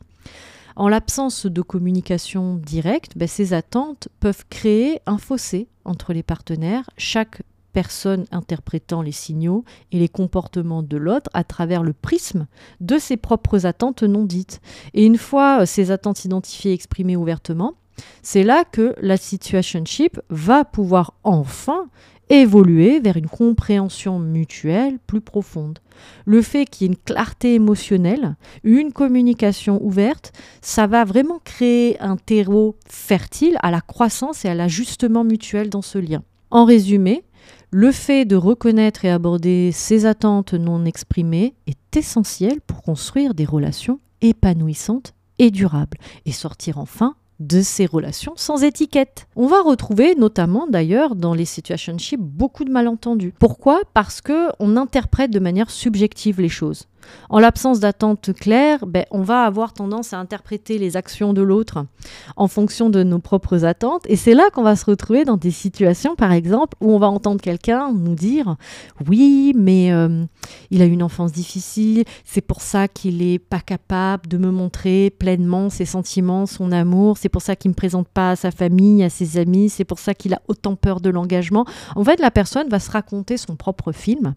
En 0.76 0.90
l'absence 0.90 1.46
de 1.46 1.62
communication 1.62 2.56
directe, 2.56 3.18
ben, 3.18 3.28
ces 3.28 3.54
attentes 3.54 4.10
peuvent 4.20 4.46
créer 4.50 5.00
un 5.06 5.18
fossé 5.18 5.68
entre 5.86 6.12
les 6.12 6.24
partenaires, 6.24 6.90
chaque 6.98 7.42
personne 7.72 8.26
interprétant 8.32 9.02
les 9.02 9.12
signaux 9.12 9.66
et 9.92 10.00
les 10.00 10.08
comportements 10.08 10.82
de 10.82 10.96
l'autre 10.96 11.30
à 11.34 11.44
travers 11.44 11.84
le 11.84 11.92
prisme 11.92 12.48
de 12.80 12.98
ses 12.98 13.18
propres 13.18 13.66
attentes 13.66 14.04
non 14.04 14.24
dites. 14.24 14.62
Et 14.94 15.06
une 15.06 15.18
fois 15.18 15.62
euh, 15.62 15.66
ces 15.66 15.92
attentes 15.92 16.24
identifiées 16.24 16.72
et 16.72 16.74
exprimées 16.74 17.18
ouvertement, 17.18 17.74
c'est 18.22 18.44
là 18.44 18.64
que 18.64 18.96
la 19.02 19.18
situationship 19.18 20.20
va 20.30 20.66
pouvoir 20.66 21.14
enfin 21.24 21.88
évoluer 22.30 23.00
vers 23.00 23.18
une 23.18 23.28
compréhension 23.28 24.20
mutuelle 24.20 24.98
plus 25.06 25.22
profonde. 25.22 25.80
Le 26.26 26.42
fait 26.42 26.66
qu'il 26.66 26.86
y 26.86 26.90
ait 26.90 26.94
une 26.94 27.00
clarté 27.00 27.54
émotionnelle, 27.54 28.36
une 28.64 28.92
communication 28.92 29.84
ouverte, 29.84 30.34
ça 30.62 30.88
va 30.88 31.06
vraiment 31.06 31.40
créer 31.44 32.00
un 32.02 32.18
terreau 32.18 32.76
fertile 32.88 33.58
à 33.62 33.72
la 33.72 33.82
croissance 33.82 34.44
et 34.46 34.50
à 34.50 34.56
l'ajustement 34.56 35.24
mutuel 35.24 35.70
dans 35.70 35.82
ce 35.82 35.98
lien. 35.98 36.24
En 36.52 36.66
résumé, 36.66 37.24
le 37.72 37.92
fait 37.92 38.26
de 38.26 38.36
reconnaître 38.36 39.06
et 39.06 39.12
aborder 39.12 39.72
ces 39.72 40.06
attentes 40.06 40.54
non 40.54 40.86
exprimées 40.86 41.56
est 41.68 41.98
essentiel 41.98 42.62
pour 42.62 42.82
construire 42.82 43.34
des 43.34 43.46
relations 43.46 44.00
épanouissantes 44.22 45.14
et 45.40 45.52
durables 45.52 45.98
et 46.26 46.32
sortir 46.32 46.78
enfin 46.78 47.16
de 47.40 47.62
ces 47.62 47.86
relations 47.86 48.34
sans 48.36 48.64
étiquette. 48.64 49.28
On 49.36 49.48
va 49.48 49.62
retrouver 49.62 50.16
notamment 50.16 50.68
d'ailleurs 50.68 51.16
dans 51.16 51.34
les 51.34 51.46
situationships 51.46 52.20
beaucoup 52.20 52.64
de 52.64 52.72
malentendus. 52.72 53.34
Pourquoi? 53.40 53.82
Parce 53.94 54.22
que 54.22 54.50
on 54.60 54.78
interprète 54.78 55.32
de 55.32 55.40
manière 55.40 55.70
subjective 55.70 56.42
les 56.42 56.50
choses. 56.50 56.88
En 57.30 57.40
l'absence 57.40 57.80
d'attente 57.80 58.34
claire, 58.34 58.86
ben, 58.86 59.06
on 59.12 59.22
va 59.22 59.44
avoir 59.44 59.74
tendance 59.74 60.14
à 60.14 60.20
interpréter 60.20 60.78
les 60.78 60.98
actions 60.98 61.34
de 61.34 61.42
l'autre 61.42 61.86
en 62.36 62.48
fonction 62.48 62.90
de 62.90 63.04
nos 63.04 63.20
propres 63.20 63.66
attentes. 63.66 64.04
Et 64.08 64.16
c'est 64.16 64.34
là 64.34 64.50
qu'on 64.54 64.64
va 64.64 64.76
se 64.76 64.86
retrouver 64.86 65.26
dans 65.26 65.38
des 65.38 65.52
situations, 65.52 66.16
par 66.16 66.32
exemple, 66.32 66.78
où 66.82 66.92
on 66.92 67.00
va 67.00 67.10
entendre 67.10 67.42
quelqu'un 67.42 67.92
nous 67.94 68.16
dire 68.16 68.56
Oui, 69.08 69.54
mais 69.56 69.92
euh, 69.92 70.26
il 70.72 70.82
a 70.82 70.86
une 70.86 71.04
enfance 71.04 71.32
difficile, 71.32 72.04
c'est 72.24 72.42
pour 72.42 72.62
ça 72.62 72.88
qu'il 72.88 73.18
n'est 73.18 73.40
pas 73.40 73.60
capable 73.60 74.28
de 74.28 74.38
me 74.38 74.52
montrer 74.52 75.10
pleinement 75.10 75.70
ses 75.70 75.86
sentiments, 75.86 76.46
son 76.46 76.72
amour, 76.72 77.18
c'est 77.18 77.30
pour 77.30 77.42
ça 77.42 77.56
qu'il 77.56 77.70
ne 77.70 77.74
me 77.74 77.78
présente 77.78 78.08
pas 78.08 78.32
à 78.32 78.36
sa 78.36 78.52
famille, 78.52 79.04
à 79.04 79.10
ses 79.10 79.38
amis, 79.38 79.70
c'est 79.70 79.86
pour 79.86 80.00
ça 80.00 80.14
qu'il 80.14 80.34
a 80.34 80.42
autant 80.48 80.76
peur 80.76 81.02
de 81.02 81.10
l'engagement. 81.10 81.66
En 81.96 82.04
fait, 82.04 82.20
la 82.20 82.32
personne 82.32 82.70
va 82.70 82.80
se 82.80 82.92
raconter 82.92 83.38
son 83.38 83.56
propre 83.56 83.92
film 83.92 84.36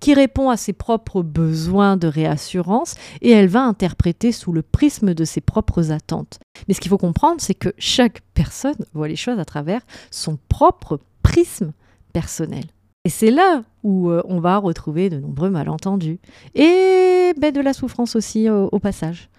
qui 0.00 0.14
répond 0.14 0.50
à 0.50 0.56
ses 0.56 0.72
propres 0.72 1.22
besoins 1.22 1.96
de 1.96 2.08
réassurance 2.08 2.94
et 3.20 3.30
elle 3.30 3.48
va 3.48 3.62
interpréter 3.62 4.32
sous 4.32 4.52
le 4.52 4.62
prisme 4.62 5.14
de 5.14 5.24
ses 5.24 5.40
propres 5.40 5.92
attentes. 5.92 6.40
Mais 6.66 6.74
ce 6.74 6.80
qu'il 6.80 6.90
faut 6.90 6.98
comprendre, 6.98 7.40
c'est 7.40 7.54
que 7.54 7.72
chaque 7.78 8.22
personne 8.34 8.76
voit 8.94 9.08
les 9.08 9.16
choses 9.16 9.38
à 9.38 9.44
travers 9.44 9.80
son 10.10 10.38
propre 10.48 11.00
prisme 11.22 11.72
personnel. 12.12 12.64
Et 13.04 13.10
c'est 13.10 13.30
là 13.30 13.62
où 13.82 14.10
euh, 14.10 14.22
on 14.26 14.40
va 14.40 14.58
retrouver 14.58 15.08
de 15.08 15.18
nombreux 15.18 15.50
malentendus 15.50 16.18
et 16.54 17.32
ben, 17.38 17.52
de 17.52 17.60
la 17.60 17.72
souffrance 17.72 18.16
aussi 18.16 18.50
au 18.50 18.78
passage. 18.78 19.30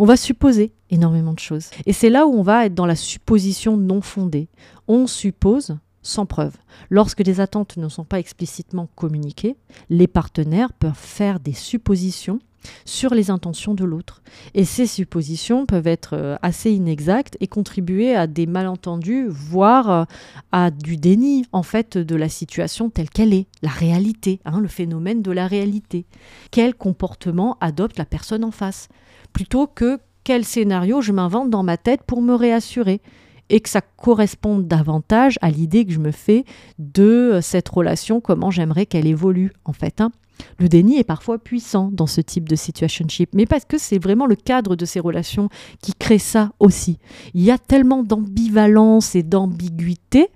On 0.00 0.04
va 0.04 0.16
supposer 0.16 0.72
énormément 0.90 1.32
de 1.32 1.40
choses. 1.40 1.70
Et 1.84 1.92
c'est 1.92 2.08
là 2.08 2.26
où 2.26 2.32
on 2.32 2.42
va 2.42 2.66
être 2.66 2.74
dans 2.74 2.86
la 2.86 2.94
supposition 2.94 3.76
non 3.76 4.00
fondée. 4.00 4.48
On 4.86 5.08
suppose 5.08 5.76
sans 6.02 6.26
preuve. 6.26 6.56
Lorsque 6.90 7.20
les 7.20 7.40
attentes 7.40 7.76
ne 7.76 7.88
sont 7.88 8.04
pas 8.04 8.18
explicitement 8.18 8.88
communiquées, 8.94 9.56
les 9.90 10.06
partenaires 10.06 10.72
peuvent 10.72 10.94
faire 10.94 11.40
des 11.40 11.52
suppositions 11.52 12.40
sur 12.84 13.14
les 13.14 13.30
intentions 13.30 13.74
de 13.74 13.84
l'autre. 13.84 14.22
Et 14.54 14.64
ces 14.64 14.86
suppositions 14.86 15.66
peuvent 15.66 15.86
être 15.86 16.14
euh, 16.14 16.36
assez 16.42 16.72
inexactes 16.72 17.36
et 17.40 17.46
contribuer 17.46 18.14
à 18.14 18.26
des 18.26 18.46
malentendus, 18.46 19.26
voire 19.28 19.90
euh, 19.90 20.04
à 20.52 20.70
du 20.70 20.96
déni 20.96 21.46
en 21.52 21.62
fait 21.62 21.98
de 21.98 22.16
la 22.16 22.28
situation 22.28 22.90
telle 22.90 23.10
qu'elle 23.10 23.34
est, 23.34 23.46
la 23.62 23.70
réalité, 23.70 24.40
hein, 24.44 24.60
le 24.60 24.68
phénomène 24.68 25.22
de 25.22 25.30
la 25.30 25.46
réalité. 25.46 26.06
Quel 26.50 26.74
comportement 26.74 27.56
adopte 27.60 27.98
la 27.98 28.06
personne 28.06 28.44
en 28.44 28.50
face, 28.50 28.88
plutôt 29.32 29.66
que 29.66 29.98
quel 30.24 30.44
scénario 30.44 31.00
je 31.00 31.12
m'invente 31.12 31.50
dans 31.50 31.62
ma 31.62 31.76
tête 31.76 32.02
pour 32.02 32.20
me 32.20 32.34
réassurer? 32.34 33.00
Et 33.50 33.60
que 33.60 33.68
ça 33.68 33.80
corresponde 33.80 34.66
davantage 34.66 35.38
à 35.40 35.50
l'idée 35.50 35.84
que 35.84 35.92
je 35.92 35.98
me 35.98 36.10
fais 36.10 36.44
de 36.78 37.02
euh, 37.02 37.40
cette 37.40 37.68
relation, 37.68 38.20
comment 38.20 38.50
j'aimerais 38.50 38.86
qu'elle 38.86 39.06
évolue 39.06 39.52
en 39.64 39.72
fait. 39.72 40.00
Hein. 40.00 40.10
Le 40.58 40.68
déni 40.68 40.98
est 40.98 41.04
parfois 41.04 41.38
puissant 41.38 41.90
dans 41.92 42.06
ce 42.06 42.20
type 42.20 42.48
de 42.48 42.56
situationship, 42.56 43.30
mais 43.34 43.46
parce 43.46 43.64
que 43.64 43.78
c'est 43.78 43.98
vraiment 43.98 44.26
le 44.26 44.36
cadre 44.36 44.76
de 44.76 44.84
ces 44.84 45.00
relations 45.00 45.48
qui 45.82 45.94
crée 45.94 46.18
ça 46.18 46.52
aussi. 46.60 46.98
Il 47.34 47.42
y 47.42 47.50
a 47.50 47.58
tellement 47.58 48.02
d'ambivalence 48.02 49.14
et 49.14 49.22
d'ambiguïté 49.22 50.28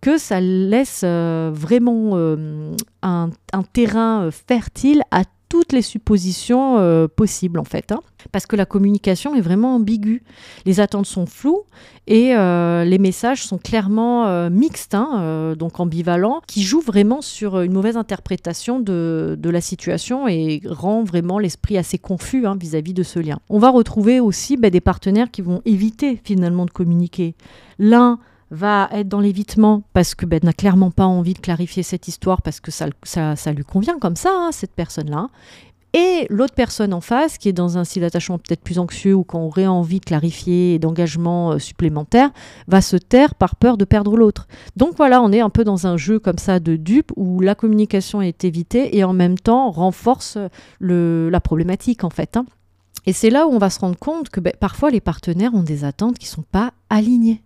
que 0.00 0.18
ça 0.18 0.40
laisse 0.40 1.02
euh, 1.04 1.50
vraiment 1.54 2.12
euh, 2.14 2.74
un, 3.02 3.30
un, 3.52 3.62
terrain 3.62 4.30
fertile 4.30 5.02
à 5.10 5.22
toutes 5.52 5.74
les 5.74 5.82
suppositions 5.82 6.78
euh, 6.78 7.08
possibles 7.08 7.58
en 7.58 7.64
fait. 7.64 7.92
Hein. 7.92 8.00
parce 8.30 8.46
que 8.46 8.56
la 8.56 8.64
communication 8.64 9.34
est 9.34 9.42
vraiment 9.42 9.74
ambiguë. 9.74 10.22
Les 10.64 10.80
attentes 10.80 11.04
sont 11.04 11.26
floues 11.26 11.64
et 12.06 12.34
euh, 12.34 12.84
les 12.84 12.96
messages 12.96 13.42
sont 13.44 13.58
clairement 13.58 14.28
euh, 14.28 14.48
mixtes, 14.48 14.94
hein, 14.94 15.54
donc 15.58 15.78
ambivalents, 15.78 16.40
qui 16.46 16.62
jouent 16.62 16.80
vraiment 16.80 17.20
sur 17.20 17.60
une 17.60 17.74
mauvaise 17.74 17.98
interprétation 17.98 18.80
de, 18.80 19.36
la 19.44 19.60
situation 19.60 20.26
et 20.26 20.62
rend 20.64 21.04
vraiment 21.04 21.38
l'esprit 21.38 21.76
assez 21.76 21.98
confus 21.98 22.46
hein, 22.46 22.56
vis-à-vis 22.58 22.94
de 22.94 23.02
ce 23.02 23.18
lien. 23.18 23.38
On 23.50 23.58
va 23.58 23.68
retrouver 23.68 24.20
aussi 24.20 24.56
bah, 24.56 24.70
des 24.70 24.80
partenaires 24.80 25.30
qui 25.30 25.42
vont 25.42 25.60
éviter 25.66 26.18
finalement 26.24 26.64
de 26.64 26.70
communiquer. 26.70 27.34
L'un 27.78 28.18
va 28.52 28.88
être 28.92 29.08
dans 29.08 29.20
l'évitement 29.20 29.82
parce 29.94 30.14
que 30.14 30.26
ben, 30.26 30.38
n'a 30.42 30.52
clairement 30.52 30.90
pas 30.90 31.06
envie 31.06 31.34
de 31.34 31.40
clarifier 31.40 31.82
cette 31.82 32.06
histoire 32.06 32.42
parce 32.42 32.60
que 32.60 32.70
ça, 32.70 32.86
ça, 33.02 33.52
lui 33.52 33.64
convient 33.64 33.98
comme 33.98 34.14
ça, 34.14 34.30
hein, 34.30 34.50
cette 34.52 34.72
personne-là. 34.72 35.28
Et 35.94 36.26
l'autre 36.30 36.54
personne 36.54 36.94
en 36.94 37.02
face, 37.02 37.36
qui 37.36 37.50
est 37.50 37.52
dans 37.52 37.76
un 37.76 37.84
style 37.84 38.02
d'attachement 38.02 38.38
peut-être 38.38 38.62
plus 38.62 38.78
anxieux 38.78 39.14
ou 39.14 39.24
qui 39.24 39.36
aurait 39.36 39.66
envie 39.66 40.00
de 40.00 40.04
clarifier 40.04 40.74
et 40.74 40.78
d'engagement 40.78 41.52
euh, 41.52 41.58
supplémentaire, 41.58 42.30
va 42.66 42.80
se 42.80 42.96
taire 42.96 43.34
par 43.34 43.56
peur 43.56 43.76
de 43.76 43.84
perdre 43.84 44.16
l'autre. 44.16 44.48
Donc 44.76 44.96
voilà, 44.96 45.20
on 45.22 45.32
est 45.32 45.40
un 45.40 45.50
peu 45.50 45.64
dans 45.64 45.86
un 45.86 45.96
jeu 45.96 46.18
comme 46.18 46.38
ça 46.38 46.60
de 46.60 46.76
dupe 46.76 47.12
où 47.16 47.40
la 47.40 47.54
communication 47.54 48.22
est 48.22 48.44
évitée 48.44 48.96
et 48.96 49.04
en 49.04 49.12
même 49.12 49.38
temps 49.38 49.70
renforce 49.70 50.38
le, 50.78 51.28
la 51.30 51.40
problématique 51.40 52.04
en 52.04 52.10
fait. 52.10 52.36
Hein. 52.36 52.46
Et 53.04 53.12
c'est 53.12 53.30
là 53.30 53.46
où 53.46 53.50
on 53.50 53.58
va 53.58 53.68
se 53.68 53.80
rendre 53.80 53.98
compte 53.98 54.30
que 54.30 54.40
ben, 54.40 54.52
parfois 54.58 54.90
les 54.90 55.00
partenaires 55.00 55.54
ont 55.54 55.62
des 55.62 55.84
attentes 55.84 56.18
qui 56.18 56.26
ne 56.26 56.32
sont 56.32 56.44
pas 56.50 56.72
alignées 56.88 57.42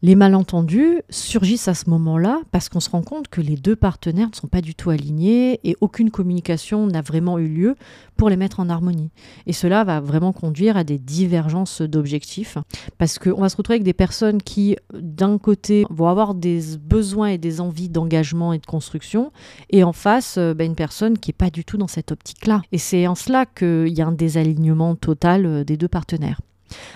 Les 0.00 0.14
malentendus 0.14 1.02
surgissent 1.10 1.66
à 1.66 1.74
ce 1.74 1.90
moment-là 1.90 2.40
parce 2.52 2.68
qu'on 2.68 2.78
se 2.78 2.88
rend 2.88 3.02
compte 3.02 3.26
que 3.26 3.40
les 3.40 3.56
deux 3.56 3.74
partenaires 3.74 4.28
ne 4.30 4.34
sont 4.34 4.46
pas 4.46 4.60
du 4.60 4.76
tout 4.76 4.90
alignés 4.90 5.58
et 5.64 5.76
aucune 5.80 6.12
communication 6.12 6.86
n'a 6.86 7.02
vraiment 7.02 7.36
eu 7.40 7.48
lieu 7.48 7.74
pour 8.16 8.30
les 8.30 8.36
mettre 8.36 8.60
en 8.60 8.68
harmonie. 8.68 9.10
Et 9.46 9.52
cela 9.52 9.82
va 9.82 9.98
vraiment 9.98 10.32
conduire 10.32 10.76
à 10.76 10.84
des 10.84 10.98
divergences 10.98 11.82
d'objectifs 11.82 12.58
parce 12.96 13.18
qu'on 13.18 13.40
va 13.40 13.48
se 13.48 13.56
retrouver 13.56 13.74
avec 13.74 13.82
des 13.82 13.92
personnes 13.92 14.40
qui, 14.40 14.76
d'un 14.94 15.36
côté, 15.36 15.84
vont 15.90 16.06
avoir 16.06 16.34
des 16.34 16.60
besoins 16.80 17.28
et 17.28 17.38
des 17.38 17.60
envies 17.60 17.88
d'engagement 17.88 18.52
et 18.52 18.58
de 18.58 18.66
construction 18.66 19.32
et 19.70 19.82
en 19.82 19.92
face, 19.92 20.36
euh, 20.38 20.54
bah, 20.54 20.62
une 20.62 20.76
personne 20.76 21.18
qui 21.18 21.30
n'est 21.30 21.36
pas 21.36 21.50
du 21.50 21.64
tout 21.64 21.76
dans 21.76 21.88
cette 21.88 22.12
optique-là. 22.12 22.62
Et 22.70 22.78
c'est 22.78 23.08
en 23.08 23.16
cela 23.16 23.46
qu'il 23.46 23.88
y 23.88 24.00
a 24.00 24.06
un 24.06 24.12
désalignement 24.12 24.94
total 24.94 25.44
euh, 25.44 25.64
des 25.64 25.76
deux 25.76 25.88
partenaires. 25.88 26.40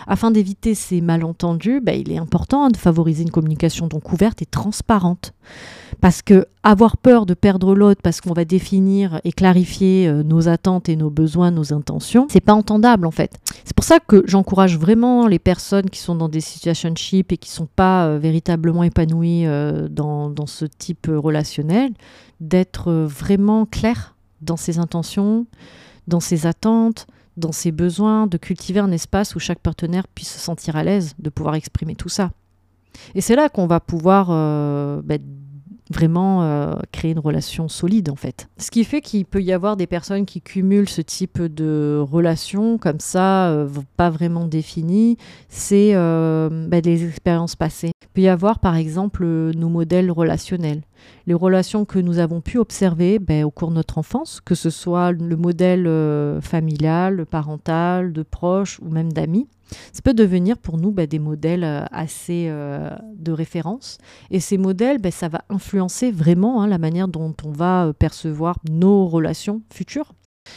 Afin 0.06 0.30
d'éviter 0.30 0.74
ces 0.74 1.00
malentendus, 1.00 1.80
bah, 1.80 1.94
il 1.94 2.10
est 2.10 2.18
important 2.18 2.68
de 2.68 2.76
favoriser 2.76 3.22
une 3.22 3.30
communication 3.30 3.86
donc 3.86 4.12
ouverte 4.12 4.42
et 4.42 4.46
transparente. 4.46 5.32
Parce 6.00 6.22
que 6.22 6.46
avoir 6.62 6.96
peur 6.96 7.26
de 7.26 7.34
perdre 7.34 7.74
l'autre 7.74 8.00
parce 8.02 8.20
qu'on 8.20 8.32
va 8.32 8.44
définir 8.44 9.20
et 9.24 9.32
clarifier 9.32 10.08
euh, 10.08 10.22
nos 10.22 10.48
attentes 10.48 10.88
et 10.88 10.96
nos 10.96 11.10
besoins, 11.10 11.50
nos 11.50 11.72
intentions, 11.72 12.26
c'est 12.30 12.40
pas 12.40 12.54
entendable 12.54 13.06
en 13.06 13.10
fait. 13.10 13.32
C'est 13.64 13.74
pour 13.74 13.84
ça 13.84 14.00
que 14.00 14.22
j'encourage 14.26 14.78
vraiment 14.78 15.26
les 15.26 15.38
personnes 15.38 15.90
qui 15.90 16.00
sont 16.00 16.14
dans 16.14 16.28
des 16.28 16.40
situationships 16.40 17.32
et 17.32 17.36
qui 17.36 17.50
sont 17.50 17.68
pas 17.76 18.06
euh, 18.06 18.18
véritablement 18.18 18.82
épanouies 18.82 19.46
euh, 19.46 19.88
dans, 19.88 20.30
dans, 20.30 20.46
ce 20.46 20.64
type 20.64 21.08
relationnel, 21.08 21.92
d'être 22.40 22.92
vraiment 22.92 23.66
clair 23.66 24.16
dans 24.40 24.56
ses 24.56 24.78
intentions, 24.78 25.46
dans 26.08 26.20
ses 26.20 26.46
attentes, 26.46 27.06
dans 27.36 27.52
ses 27.52 27.72
besoins, 27.72 28.26
de 28.26 28.36
cultiver 28.36 28.80
un 28.80 28.92
espace 28.92 29.34
où 29.34 29.38
chaque 29.38 29.60
partenaire 29.60 30.06
puisse 30.08 30.32
se 30.32 30.38
sentir 30.38 30.76
à 30.76 30.84
l'aise 30.84 31.14
de 31.18 31.30
pouvoir 31.30 31.54
exprimer 31.54 31.94
tout 31.94 32.08
ça. 32.08 32.30
Et 33.14 33.20
c'est 33.20 33.36
là 33.36 33.48
qu'on 33.48 33.66
va 33.66 33.80
pouvoir 33.80 34.28
euh, 34.30 35.00
bah, 35.02 35.16
vraiment 35.90 36.42
euh, 36.42 36.74
créer 36.92 37.12
une 37.12 37.18
relation 37.18 37.68
solide 37.68 38.10
en 38.10 38.16
fait. 38.16 38.48
Ce 38.58 38.70
qui 38.70 38.84
fait 38.84 39.00
qu'il 39.00 39.24
peut 39.24 39.42
y 39.42 39.52
avoir 39.52 39.76
des 39.76 39.86
personnes 39.86 40.26
qui 40.26 40.40
cumulent 40.40 40.88
ce 40.88 41.02
type 41.02 41.40
de 41.40 41.98
relations 42.00 42.78
comme 42.78 43.00
ça, 43.00 43.48
euh, 43.48 43.68
pas 43.96 44.10
vraiment 44.10 44.46
définies, 44.46 45.16
c'est 45.48 45.94
bah, 45.94 46.80
des 46.80 47.06
expériences 47.06 47.56
passées. 47.56 47.92
Il 48.02 48.08
peut 48.14 48.20
y 48.22 48.28
avoir 48.28 48.58
par 48.58 48.76
exemple 48.76 49.24
nos 49.24 49.68
modèles 49.68 50.10
relationnels 50.10 50.82
les 51.26 51.34
relations 51.34 51.84
que 51.84 51.98
nous 51.98 52.18
avons 52.18 52.40
pu 52.40 52.58
observer 52.58 53.18
ben, 53.18 53.44
au 53.44 53.50
cours 53.50 53.70
de 53.70 53.74
notre 53.74 53.98
enfance, 53.98 54.40
que 54.40 54.54
ce 54.54 54.70
soit 54.70 55.12
le 55.12 55.36
modèle 55.36 55.86
euh, 55.86 56.40
familial, 56.40 57.26
parental, 57.26 58.12
de 58.12 58.22
proches 58.22 58.80
ou 58.80 58.88
même 58.88 59.12
d'amis. 59.12 59.48
Ça 59.92 60.02
peut 60.02 60.14
devenir 60.14 60.58
pour 60.58 60.78
nous 60.78 60.90
ben, 60.90 61.06
des 61.06 61.18
modèles 61.18 61.64
euh, 61.64 61.84
assez 61.92 62.46
euh, 62.48 62.90
de 63.16 63.32
référence. 63.32 63.98
Et 64.30 64.40
ces 64.40 64.58
modèles, 64.58 64.98
ben, 64.98 65.12
ça 65.12 65.28
va 65.28 65.42
influencer 65.48 66.10
vraiment 66.10 66.62
hein, 66.62 66.66
la 66.66 66.78
manière 66.78 67.08
dont 67.08 67.34
on 67.44 67.52
va 67.52 67.92
percevoir 67.98 68.56
nos 68.70 69.06
relations 69.06 69.62
futures. 69.72 70.12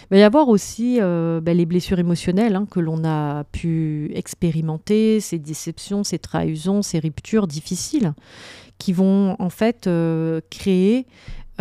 Il 0.09 0.15
va 0.15 0.17
y 0.17 0.23
avoir 0.23 0.49
aussi 0.49 0.99
les 0.99 1.65
blessures 1.67 1.99
émotionnelles 1.99 2.55
hein, 2.55 2.65
que 2.69 2.79
l'on 2.79 3.05
a 3.05 3.43
pu 3.43 4.09
expérimenter, 4.15 5.19
ces 5.19 5.37
déceptions, 5.37 6.03
ces 6.03 6.17
trahisons, 6.17 6.81
ces 6.81 6.97
ruptures 6.97 7.45
difficiles 7.45 8.15
qui 8.77 8.93
vont 8.93 9.35
en 9.39 9.49
fait 9.49 9.87
euh, 9.87 10.41
créer 10.49 11.07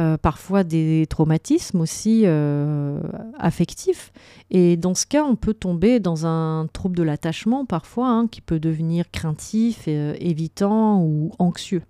euh, 0.00 0.16
parfois 0.16 0.64
des 0.64 1.06
traumatismes 1.08 1.80
aussi 1.80 2.22
euh, 2.24 3.00
affectifs. 3.38 4.12
Et 4.50 4.76
dans 4.76 4.94
ce 4.94 5.06
cas, 5.06 5.22
on 5.24 5.36
peut 5.36 5.54
tomber 5.54 6.00
dans 6.00 6.26
un 6.26 6.66
trouble 6.72 6.96
de 6.96 7.02
l'attachement 7.02 7.64
parfois, 7.64 8.08
hein, 8.08 8.26
qui 8.26 8.40
peut 8.40 8.58
devenir 8.58 9.10
craintif, 9.10 9.86
évitant 9.86 11.00
ou 11.02 11.30
anxieux. 11.38 11.82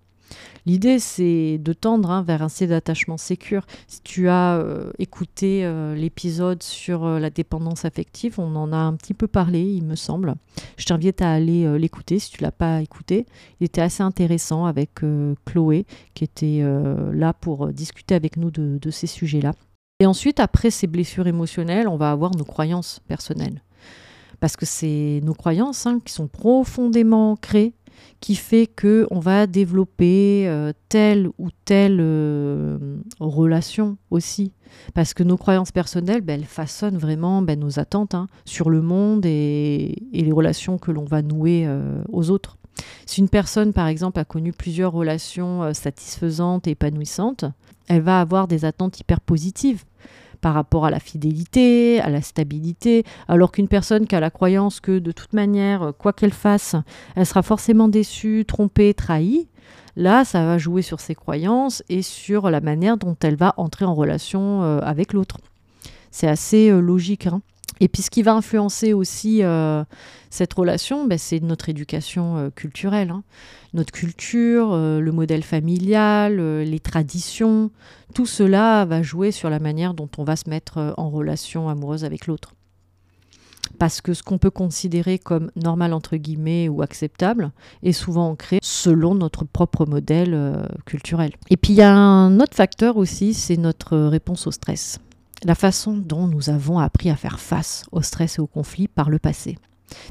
L'idée, 0.66 0.99
c'est 0.99 1.59
de 1.59 1.73
tendre 1.75 2.11
hein, 2.11 2.23
vers 2.23 2.43
un 2.43 2.49
state 2.49 2.71
d'attachement 2.71 3.19
sécure. 3.19 3.66
Si 3.87 4.00
tu 4.02 4.28
as 4.28 4.57
euh, 4.57 4.90
écouté 4.99 5.64
euh, 5.64 5.95
l'épisode 5.95 6.62
sur 6.62 7.04
euh, 7.04 7.19
la 7.19 7.28
dépendance 7.28 7.85
affective, 7.85 8.40
on 8.40 8.57
en 8.57 8.73
a 8.73 8.76
un 8.76 8.95
petit 8.95 9.12
peu 9.12 9.26
parlé, 9.26 9.61
il 9.61 9.85
me 9.85 9.95
semble. 9.95 10.35
Je 10.78 10.87
t'invite 10.87 11.21
à 11.21 11.33
aller 11.33 11.78
l'écouter 11.78 12.19
si 12.19 12.31
tu 12.31 12.43
l'as 12.43 12.52
pas 12.52 12.81
écouté. 12.81 13.26
Il 13.61 13.64
était 13.64 13.83
assez 13.83 14.02
intéressant 14.02 14.64
avec 14.64 15.00
Chloé, 15.45 15.85
qui 16.14 16.25
était 16.25 16.62
là 17.12 17.33
pour 17.33 17.69
discuter 17.69 18.14
avec 18.14 18.37
nous 18.37 18.50
de, 18.50 18.90
ces 18.90 19.07
sujets-là. 19.07 19.52
Et 20.00 20.07
ensuite, 20.07 20.40
après 20.40 20.71
ces 20.71 20.87
blessures 20.87 21.26
émotionnelles, 21.26 21.88
on 21.88 21.97
va 21.97 22.11
avoir 22.11 22.37
nos 22.37 22.45
croyances 22.45 23.00
personnelles. 23.07 23.62
Parce 24.40 24.57
que 24.57 24.66
c'est 24.66 25.21
nos 25.25 25.35
croyances 25.35 25.87
hein, 25.87 26.00
qui 26.04 26.12
sont 26.12 26.28
profondément 26.28 27.33
ancrées 27.33 27.73
qui 28.20 28.37
fait 28.37 28.66
que 28.66 29.06
on 29.11 29.20
va 29.20 29.46
développer 29.46 30.49
euh, 30.49 30.73
telle 30.88 31.28
ou 31.38 31.49
telle 31.64 31.99
euh, 32.00 32.78
relation 33.20 33.98
aussi. 34.11 34.52
Parce 34.94 35.14
que 35.14 35.22
nos 35.22 35.37
croyances 35.37 35.72
personnelles, 35.72 36.22
ben, 36.22 36.40
elles 36.40 36.46
façonnent 36.46 36.96
vraiment 36.96 37.42
ben, 37.42 37.59
nos 37.59 37.79
attentes 37.79 38.14
hein, 38.14 38.29
sur 38.44 38.70
le 38.70 38.83
monde 38.83 39.26
et, 39.26 39.94
les 40.12 40.33
relations 40.33 40.79
que 40.79 40.90
l'on 40.90 41.05
va 41.05 41.22
nouer 41.22 41.64
euh, 41.66 42.02
aux 42.12 42.31
autres. 42.31 42.57
Si 43.07 43.20
une 43.20 43.29
personne, 43.29 43.72
par 43.72 43.87
exemple, 43.87 44.18
a 44.18 44.24
connu 44.24 44.52
plusieurs 44.52 44.92
relations 44.92 45.72
satisfaisantes 45.74 46.66
et 46.66 46.72
épanouissantes, 46.72 47.44
elle 47.88 48.00
va 48.00 48.20
avoir 48.20 48.48
des 48.48 48.64
attentes 48.64 48.98
hyper 48.98 49.20
positives 49.20 49.85
par 50.44 50.52
rapport 50.52 50.85
à 50.85 50.90
la 50.90 51.00
fidélité, 51.00 52.02
à 52.02 52.11
la 52.11 52.20
stabilité, 52.20 53.02
alors 53.28 53.50
qu'une 53.50 53.66
personne 53.66 54.07
qui 54.07 54.14
a 54.14 54.20
la 54.20 54.28
croyance 54.28 54.78
que 54.78 54.98
de 54.98 55.11
toute 55.11 55.33
manière, 55.33 55.94
quoi 55.98 56.12
qu'elle 56.12 56.35
fasse, 56.35 56.76
elle 57.16 57.24
sera 57.24 57.40
forcément 57.40 57.88
déçue, 57.88 58.44
trompée, 58.46 58.92
trahie, 58.92 59.48
là, 59.96 60.26
ça 60.26 60.44
va 60.44 60.59
jouer 60.59 60.83
sur 60.83 61.00
ses 61.00 61.14
croyances 61.14 61.83
et 61.88 62.02
sur 62.02 62.50
la 62.50 62.61
manière 62.61 62.98
dont 62.98 63.16
elle 63.22 63.37
va 63.37 63.54
entrer 63.57 63.87
en 63.87 63.94
relation 63.94 64.62
euh, 64.62 64.80
avec 64.80 65.14
l'autre. 65.14 65.38
C'est 66.11 66.28
assez 66.28 66.68
euh, 66.68 66.80
logique. 66.80 67.26
Hein. 67.26 67.40
Et 67.80 67.88
puis 67.88 68.02
ce 68.02 68.10
qui 68.10 68.22
va 68.22 68.34
influencer 68.34 68.92
aussi 68.92 69.42
euh, 69.42 69.84
cette 70.30 70.54
relation, 70.54 71.06
ben, 71.06 71.18
c'est 71.18 71.40
notre 71.40 71.68
éducation 71.68 72.37
euh, 72.37 72.50
culturelle. 72.50 73.10
Hein. 73.10 73.24
Notre 73.72 73.92
culture, 73.92 74.72
euh, 74.72 75.00
le 75.00 75.12
modèle 75.12 75.42
familial, 75.42 76.37
les 76.62 76.80
traditions, 76.80 77.70
tout 78.14 78.26
cela 78.26 78.84
va 78.84 79.02
jouer 79.02 79.32
sur 79.32 79.50
la 79.50 79.58
manière 79.58 79.94
dont 79.94 80.08
on 80.18 80.24
va 80.24 80.37
se 80.37 80.48
mettre 80.48 80.94
en 80.96 81.10
relation 81.10 81.68
amoureuse 81.68 82.04
avec 82.04 82.26
l'autre. 82.26 82.54
Parce 83.78 84.00
que 84.00 84.14
ce 84.14 84.22
qu'on 84.22 84.38
peut 84.38 84.50
considérer 84.50 85.18
comme 85.18 85.50
normal 85.56 85.94
entre 85.94 86.16
guillemets 86.16 86.68
ou 86.68 86.82
acceptable 86.82 87.50
est 87.82 87.92
souvent 87.92 88.28
ancré 88.28 88.60
selon 88.62 89.16
notre 89.16 89.44
propre 89.44 89.84
modèle 89.84 90.68
culturel. 90.84 91.32
Et 91.50 91.56
puis 91.56 91.72
il 91.72 91.76
y 91.76 91.82
a 91.82 91.92
un 91.92 92.38
autre 92.38 92.54
facteur 92.54 92.96
aussi, 92.96 93.34
c'est 93.34 93.56
notre 93.56 93.96
réponse 93.96 94.46
au 94.46 94.52
stress 94.52 95.00
la 95.44 95.54
façon 95.54 95.96
dont 95.96 96.26
nous 96.26 96.50
avons 96.50 96.78
appris 96.78 97.11
à 97.11 97.16
faire 97.16 97.38
face 97.38 97.85
au 97.92 98.02
stress 98.02 98.38
et 98.38 98.40
au 98.40 98.46
conflit 98.46 98.88
par 98.88 99.11
le 99.11 99.18
passé. 99.18 99.59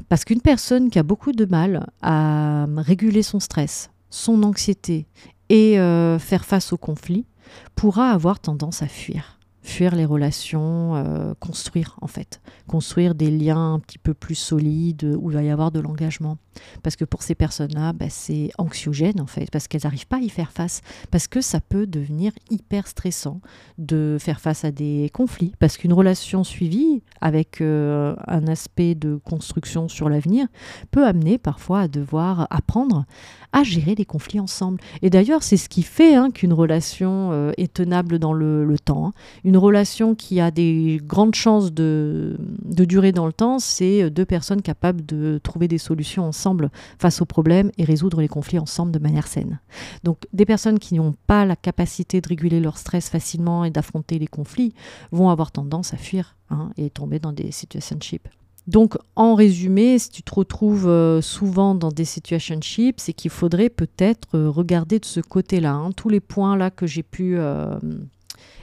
Parce 0.08 0.24
qu'une 0.24 0.40
personne 0.40 0.90
qui 0.90 0.98
a 0.98 1.02
beaucoup 1.02 1.32
de 1.32 1.44
mal 1.44 1.86
à 2.00 2.66
réguler 2.76 3.22
son 3.22 3.40
stress, 3.40 3.90
son 4.10 4.42
anxiété 4.42 5.06
et 5.48 5.78
euh, 5.78 6.18
faire 6.18 6.44
face 6.44 6.72
au 6.72 6.76
conflit 6.76 7.26
pourra 7.74 8.10
avoir 8.10 8.40
tendance 8.40 8.82
à 8.82 8.86
fuir 8.86 9.33
fuir 9.64 9.96
les 9.96 10.04
relations, 10.04 10.94
euh, 10.94 11.32
construire 11.40 11.96
en 12.02 12.06
fait, 12.06 12.40
construire 12.68 13.14
des 13.14 13.30
liens 13.30 13.74
un 13.74 13.80
petit 13.80 13.98
peu 13.98 14.12
plus 14.12 14.34
solides 14.34 15.16
où 15.18 15.30
il 15.30 15.34
va 15.34 15.42
y 15.42 15.48
avoir 15.48 15.72
de 15.72 15.80
l'engagement. 15.80 16.36
Parce 16.82 16.96
que 16.96 17.04
pour 17.04 17.22
ces 17.22 17.34
personnes-là, 17.34 17.94
bah, 17.94 18.10
c'est 18.10 18.50
anxiogène 18.58 19.20
en 19.20 19.26
fait, 19.26 19.50
parce 19.50 19.66
qu'elles 19.66 19.80
n'arrivent 19.84 20.06
pas 20.06 20.18
à 20.18 20.20
y 20.20 20.28
faire 20.28 20.52
face, 20.52 20.82
parce 21.10 21.26
que 21.26 21.40
ça 21.40 21.60
peut 21.60 21.86
devenir 21.86 22.32
hyper 22.50 22.86
stressant 22.86 23.40
de 23.78 24.18
faire 24.20 24.40
face 24.40 24.64
à 24.64 24.70
des 24.70 25.10
conflits, 25.14 25.54
parce 25.58 25.78
qu'une 25.78 25.94
relation 25.94 26.44
suivie 26.44 27.02
avec 27.22 27.62
euh, 27.62 28.14
un 28.26 28.46
aspect 28.46 28.94
de 28.94 29.16
construction 29.16 29.88
sur 29.88 30.10
l'avenir 30.10 30.46
peut 30.90 31.06
amener 31.06 31.38
parfois 31.38 31.80
à 31.80 31.88
devoir 31.88 32.46
apprendre 32.50 33.06
à 33.54 33.62
gérer 33.62 33.94
les 33.94 34.04
conflits 34.04 34.40
ensemble. 34.40 34.80
Et 35.00 35.10
d'ailleurs, 35.10 35.44
c'est 35.44 35.56
ce 35.56 35.68
qui 35.68 35.82
fait 35.82 36.16
hein, 36.16 36.30
qu'une 36.32 36.52
relation 36.52 37.30
euh, 37.32 37.52
est 37.56 37.72
tenable 37.72 38.18
dans 38.18 38.32
le, 38.32 38.76
temps. 38.84 39.06
Hein. 39.06 39.12
Une 39.44 39.56
relation 39.56 40.16
qui 40.16 40.40
a 40.40 40.50
des 40.50 41.00
grandes 41.02 41.36
chances 41.36 41.72
de, 41.72 42.36
de 42.64 42.84
durer 42.84 43.12
dans 43.12 43.26
le 43.26 43.32
temps, 43.32 43.60
c'est 43.60 44.10
deux 44.10 44.24
personnes 44.24 44.60
capables 44.60 45.06
de 45.06 45.38
trouver 45.42 45.68
des 45.68 45.78
solutions 45.78 46.24
ensemble 46.24 46.70
face 46.98 47.22
aux 47.22 47.26
problèmes 47.26 47.70
et 47.78 47.84
résoudre 47.84 48.20
les 48.20 48.28
conflits 48.28 48.58
ensemble 48.58 48.90
de 48.90 48.98
manière 48.98 49.28
saine. 49.28 49.60
Donc 50.02 50.18
des 50.32 50.44
personnes 50.44 50.80
qui 50.80 50.96
n'ont 50.96 51.14
pas 51.28 51.44
la 51.44 51.54
capacité 51.54 52.20
de 52.20 52.28
réguler 52.28 52.58
leur 52.58 52.76
stress 52.76 53.08
facilement 53.08 53.64
et 53.64 53.70
d'affronter 53.70 54.18
les 54.18 54.26
conflits 54.26 54.74
vont 55.12 55.30
avoir 55.30 55.52
tendance 55.52 55.94
à 55.94 55.96
fuir 55.96 56.36
hein, 56.50 56.70
et 56.76 56.90
tomber 56.90 57.20
dans 57.20 57.32
des 57.32 57.52
situationships. 57.52 58.28
Donc, 58.66 58.96
en 59.14 59.34
résumé, 59.34 59.98
si 59.98 60.08
tu 60.08 60.22
te 60.22 60.34
retrouves 60.34 60.88
euh, 60.88 61.20
souvent 61.20 61.74
dans 61.74 61.90
des 61.90 62.06
situationships, 62.06 62.98
c'est 62.98 63.12
qu'il 63.12 63.30
faudrait 63.30 63.68
peut-être 63.68 64.28
euh, 64.34 64.48
regarder 64.48 64.98
de 64.98 65.04
ce 65.04 65.20
côté-là. 65.20 65.72
Hein. 65.72 65.92
tous 65.92 66.08
les 66.08 66.20
points 66.20 66.56
là 66.56 66.70
que 66.70 66.86
j'ai 66.86 67.02
pu 67.02 67.36
euh, 67.36 67.78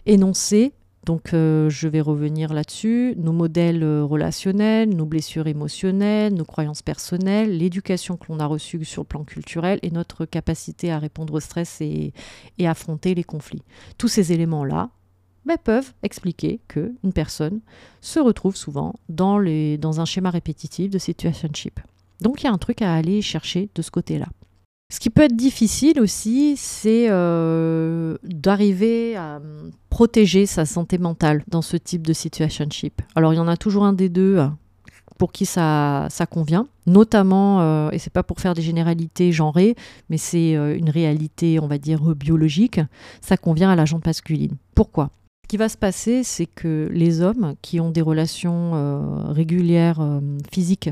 énoncer 0.07 0.73
Donc 1.05 1.29
je 1.33 1.87
vais 1.87 2.01
revenir 2.01 2.53
là-dessus. 2.53 3.15
Nos 3.17 3.31
modèles 3.31 3.83
relationnels, 3.83 4.89
nos 4.89 5.05
blessures 5.05 5.47
émotionnelles, 5.47 6.33
nos 6.33 6.45
croyances 6.45 6.81
personnelles, 6.81 7.57
l'éducation 7.57 8.17
que 8.17 8.25
l'on 8.29 8.39
a 8.39 8.45
reçue 8.45 8.83
sur 8.85 9.03
le 9.03 9.07
plan 9.07 9.23
culturel 9.23 9.79
et 9.83 9.91
notre 9.91 10.25
capacité 10.25 10.91
à 10.91 10.99
répondre 10.99 11.33
au 11.33 11.39
stress 11.39 11.81
et, 11.81 12.13
affronter 12.65 13.15
les 13.15 13.23
conflits. 13.23 13.63
Tous 13.97 14.07
ces 14.07 14.31
éléments-là 14.31 14.89
ben, 15.45 15.57
peuvent 15.57 15.93
expliquer 16.03 16.59
qu'une 16.67 17.13
personne 17.13 17.61
se 17.99 18.19
retrouve 18.19 18.55
souvent 18.55 18.93
dans, 19.09 19.39
les, 19.39 19.77
dans 19.77 19.99
un 20.01 20.05
schéma 20.05 20.29
répétitif 20.29 20.91
de 20.91 20.97
situationship. 20.97 21.79
Donc 22.21 22.41
il 22.41 22.45
y 22.45 22.47
a 22.47 22.53
un 22.53 22.57
truc 22.57 22.81
à 22.81 22.93
aller 22.93 23.21
chercher 23.21 23.69
de 23.73 23.81
ce 23.81 23.91
côté-là. 23.91 24.27
Ce 24.91 24.99
qui 24.99 25.09
peut 25.09 25.21
être 25.21 25.35
difficile 25.35 26.01
aussi, 26.01 26.55
c'est 26.57 27.07
euh, 27.09 28.17
d'arriver 28.23 29.15
à 29.15 29.39
protéger 29.89 30.45
sa 30.45 30.65
santé 30.65 30.97
mentale 30.97 31.43
dans 31.47 31.61
ce 31.61 31.77
type 31.77 32.05
de 32.05 32.11
situationship. 32.11 33.01
Alors 33.15 33.33
il 33.33 33.37
y 33.37 33.39
en 33.39 33.47
a 33.47 33.55
toujours 33.55 33.85
un 33.85 33.93
des 33.93 34.09
deux 34.09 34.37
hein, 34.37 34.57
pour 35.17 35.31
qui 35.31 35.45
ça, 35.45 36.07
ça 36.09 36.25
convient, 36.25 36.67
notamment, 36.87 37.61
euh, 37.61 37.89
et 37.91 37.99
c'est 37.99 38.11
pas 38.11 38.23
pour 38.23 38.41
faire 38.41 38.53
des 38.53 38.61
généralités 38.61 39.31
genrées, 39.31 39.75
mais 40.09 40.17
c'est 40.17 40.57
euh, 40.57 40.77
une 40.77 40.89
réalité, 40.89 41.59
on 41.61 41.67
va 41.67 41.77
dire, 41.77 42.01
biologique, 42.13 42.81
ça 43.21 43.37
convient 43.37 43.69
à 43.69 43.77
la 43.77 43.85
jante 43.85 44.05
masculine. 44.05 44.57
Pourquoi? 44.75 45.09
Qui 45.51 45.57
va 45.57 45.67
se 45.67 45.75
passer, 45.75 46.23
c'est 46.23 46.45
que 46.45 46.87
les 46.93 47.19
hommes 47.19 47.55
qui 47.61 47.81
ont 47.81 47.91
des 47.91 47.99
relations 47.99 48.71
euh, 48.73 49.33
régulières 49.33 49.99
euh, 49.99 50.21
physiques 50.49 50.89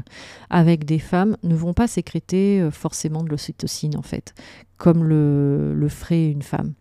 avec 0.49 0.83
des 0.83 0.99
femmes 0.99 1.37
ne 1.43 1.55
vont 1.55 1.73
pas 1.73 1.87
sécréter 1.87 2.59
euh, 2.59 2.69
forcément 2.69 3.23
de 3.23 3.29
l'ocytocine, 3.29 3.95
en 3.95 4.01
fait, 4.01 4.33
comme 4.75 5.05
le, 5.05 5.73
le 5.73 5.87
ferait 5.87 6.29
une 6.29 6.41
femme. 6.41 6.73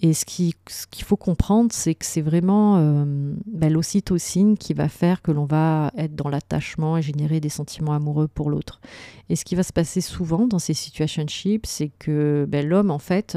Et 0.00 0.14
ce 0.14 0.24
qu'il 0.24 1.04
faut 1.04 1.18
comprendre, 1.18 1.70
c'est 1.74 1.94
que 1.94 2.06
c'est 2.06 2.22
vraiment 2.22 3.04
ben, 3.46 3.72
l'ocytocine 3.72 4.56
qui 4.56 4.72
va 4.72 4.88
faire 4.88 5.20
que 5.22 5.30
l'on 5.30 5.44
va 5.44 5.92
être 5.96 6.16
dans 6.16 6.30
l'attachement 6.30 6.96
et 6.96 7.02
générer 7.02 7.40
des 7.40 7.50
sentiments 7.50 7.92
amoureux 7.92 8.26
pour 8.26 8.50
l'autre. 8.50 8.80
Et 9.28 9.36
ce 9.36 9.44
qui 9.44 9.54
va 9.54 9.62
se 9.62 9.72
passer 9.72 10.00
souvent 10.00 10.48
dans 10.48 10.58
ces 10.58 10.74
situationships, 10.74 11.66
c'est 11.66 11.92
que 12.00 12.46
ben, 12.48 12.66
l'homme, 12.66 12.90
en 12.90 12.98
fait, 12.98 13.36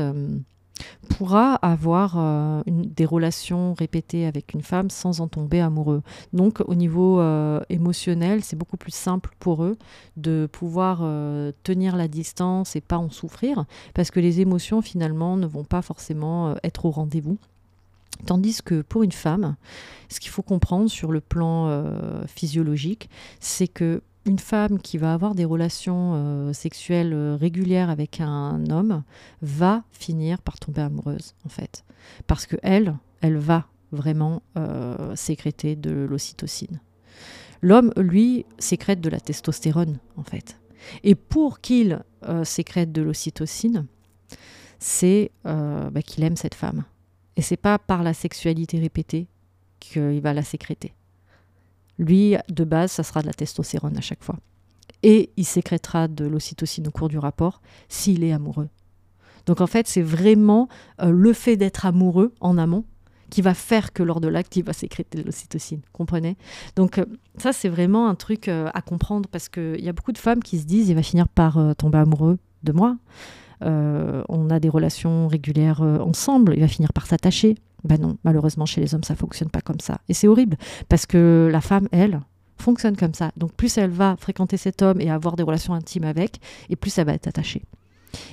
pourra 1.10 1.56
avoir 1.56 2.16
euh, 2.18 2.62
des 2.68 3.06
relations 3.06 3.74
répétées 3.74 4.26
avec 4.26 4.54
une 4.54 4.62
femme 4.62 4.90
sans 4.90 5.22
en 5.22 5.28
tomber 5.28 5.62
amoureux. 5.62 6.02
Donc 6.34 6.62
au 6.66 6.76
niveau 6.76 7.20
euh, 7.20 7.62
émotionnel, 7.70 8.44
c'est 8.44 8.56
beaucoup 8.56 8.78
plus 8.78 8.94
simple 8.94 9.32
pour 9.40 9.64
eux 9.64 9.78
de 10.18 10.48
pouvoir 10.52 11.00
euh, 11.02 11.52
tenir 11.64 11.96
la 11.96 12.08
distance 12.08 12.76
et 12.76 12.82
pas 12.82 12.98
en 12.98 13.10
souffrir, 13.10 13.66
parce 13.94 14.12
que 14.12 14.20
les 14.20 14.42
émotions 14.42 14.82
finalement 14.82 15.38
ne 15.38 15.48
vont 15.48 15.64
pas 15.64 15.82
forcément 15.82 16.56
être 16.64 16.86
au 16.86 16.92
rendez-vous. 16.92 17.38
Tandis 18.26 18.62
que 18.64 18.82
pour 18.82 19.04
une 19.04 19.12
femme, 19.12 19.56
ce 20.10 20.20
qu'il 20.20 20.32
faut 20.32 20.42
comprendre 20.42 20.90
sur 20.90 21.12
le 21.12 21.20
plan 21.20 21.84
physiologique, 22.28 23.10
c'est 23.42 23.68
que 23.68 24.02
une 24.26 24.40
femme 24.40 24.80
qui 24.80 24.98
va 24.98 25.14
avoir 25.14 25.36
des 25.36 25.46
relations 25.46 26.14
euh, 26.16 26.54
sexuelles 26.54 27.14
euh, 27.14 27.36
régulières 27.36 27.90
avec 27.90 28.20
un 28.20 28.70
homme 28.70 29.04
va 29.42 29.84
finir 29.92 30.42
par 30.42 30.60
tomber 30.60 30.82
amoureuse, 30.82 31.36
en 31.46 31.50
fait. 31.50 31.86
Parce 32.28 32.46
que 32.48 32.56
elle, 32.64 32.96
elle 33.22 33.38
va 33.38 33.68
vraiment 33.92 34.42
euh, 34.58 35.16
sécréter 35.16 35.76
de 35.76 35.92
l'ocytocine. 35.92 36.82
L'homme, 37.62 37.92
lui, 37.98 38.46
sécrète 38.58 39.00
de 39.00 39.10
la 39.10 39.20
testostérone, 39.20 40.00
en 40.18 40.24
fait. 40.24 40.60
Et 41.04 41.16
pour 41.16 41.62
qu'il 41.62 42.04
sécrète 42.44 42.92
de 42.92 43.02
l'ocytocine, 43.02 43.88
c'est 44.78 45.32
bah, 45.44 46.02
qu'il 46.06 46.24
aime 46.24 46.36
cette 46.36 46.54
femme. 46.54 46.84
Et 47.38 47.42
c'est 47.42 47.58
pas 47.58 47.80
par 47.80 48.04
la 48.04 48.14
sexualité 48.14 48.78
répétée 48.78 49.28
qu'il 49.80 50.22
va 50.22 50.34
la 50.34 50.44
sécréter. 50.44 50.94
Lui, 51.98 52.36
de 52.50 52.64
base, 52.64 52.92
ça 52.92 53.04
sera 53.04 53.22
de 53.22 53.28
la 53.28 53.34
testostérone 53.34 53.98
à 53.98 54.02
chaque 54.02 54.24
fois. 54.24 54.38
Et 55.04 55.30
il 55.38 55.46
sécrétera 55.46 56.08
de 56.08 56.26
l'ocytocine 56.26 56.88
au 56.88 56.92
cours 56.92 57.10
du 57.10 57.18
rapport 57.18 57.62
s'il 57.90 58.24
est 58.24 58.32
amoureux. 58.32 58.70
Donc 59.46 59.62
en 59.62 59.68
fait, 59.68 59.88
c'est 59.88 60.02
vraiment 60.02 60.68
euh, 61.02 61.12
le 61.12 61.34
fait 61.34 61.58
d'être 61.58 61.86
amoureux 61.86 62.34
en 62.42 62.58
amont 62.58 62.86
qui 63.30 63.42
va 63.42 63.54
faire 63.54 63.92
que 63.92 64.04
lors 64.04 64.22
de 64.22 64.28
l'acte, 64.28 64.56
il 64.56 64.64
va 64.64 64.74
sécréter 64.74 65.18
de 65.18 65.24
l'ocytocine. 65.24 65.82
Comprenez? 65.94 66.38
Donc 66.76 66.98
euh, 66.98 67.06
ça, 67.38 67.54
c'est 67.54 67.70
vraiment 67.70 68.08
un 68.08 68.16
truc 68.16 68.48
euh, 68.48 68.70
à 68.74 68.82
comprendre 68.82 69.28
parce 69.30 69.50
qu'il 69.50 69.84
y 69.84 69.90
a 69.90 69.94
beaucoup 69.94 70.12
de 70.12 70.18
femmes 70.18 70.42
qui 70.42 70.60
se 70.60 70.66
disent, 70.66 70.90
il 70.90 70.96
va 70.96 71.04
finir 71.04 71.28
par 71.28 71.60
tomber 71.76 71.98
amoureux 71.98 72.38
de 72.64 72.72
moi. 72.72 72.98
on 73.62 74.50
a 74.50 74.60
des 74.60 74.70
relations 74.70 75.28
régulières 75.28 75.82
ensemble, 75.82 76.54
il 76.56 76.62
va 76.62 76.68
finir 76.68 76.94
par 76.94 77.06
s'attacher. 77.06 77.56
Ben 77.86 78.02
non, 78.02 78.18
malheureusement, 78.24 78.66
chez 78.66 78.82
les 78.82 78.96
hommes, 78.96 79.04
ça 79.04 79.16
fonctionne 79.16 79.50
pas 79.50 79.62
comme 79.62 79.80
ça. 79.80 80.00
Et 80.10 80.14
c'est 80.14 80.28
horrible, 80.28 80.58
parce 80.90 81.06
que 81.06 81.50
la 81.52 81.62
femme, 81.62 81.88
elle, 81.92 82.20
fonctionne 82.58 82.96
comme 82.96 83.14
ça. 83.14 83.32
Donc 83.38 83.54
plus 83.54 83.78
elle 83.78 83.90
va 83.90 84.16
fréquenter 84.18 84.58
cet 84.58 84.82
homme 84.82 85.02
et 85.02 85.10
avoir 85.10 85.36
des 85.36 85.44
relations 85.44 85.74
intimes 85.74 86.06
avec, 86.06 86.40
et 86.70 86.76
plus 86.76 86.98
elle 86.98 87.06
va 87.06 87.14
être 87.14 87.28
attachée. 87.28 87.64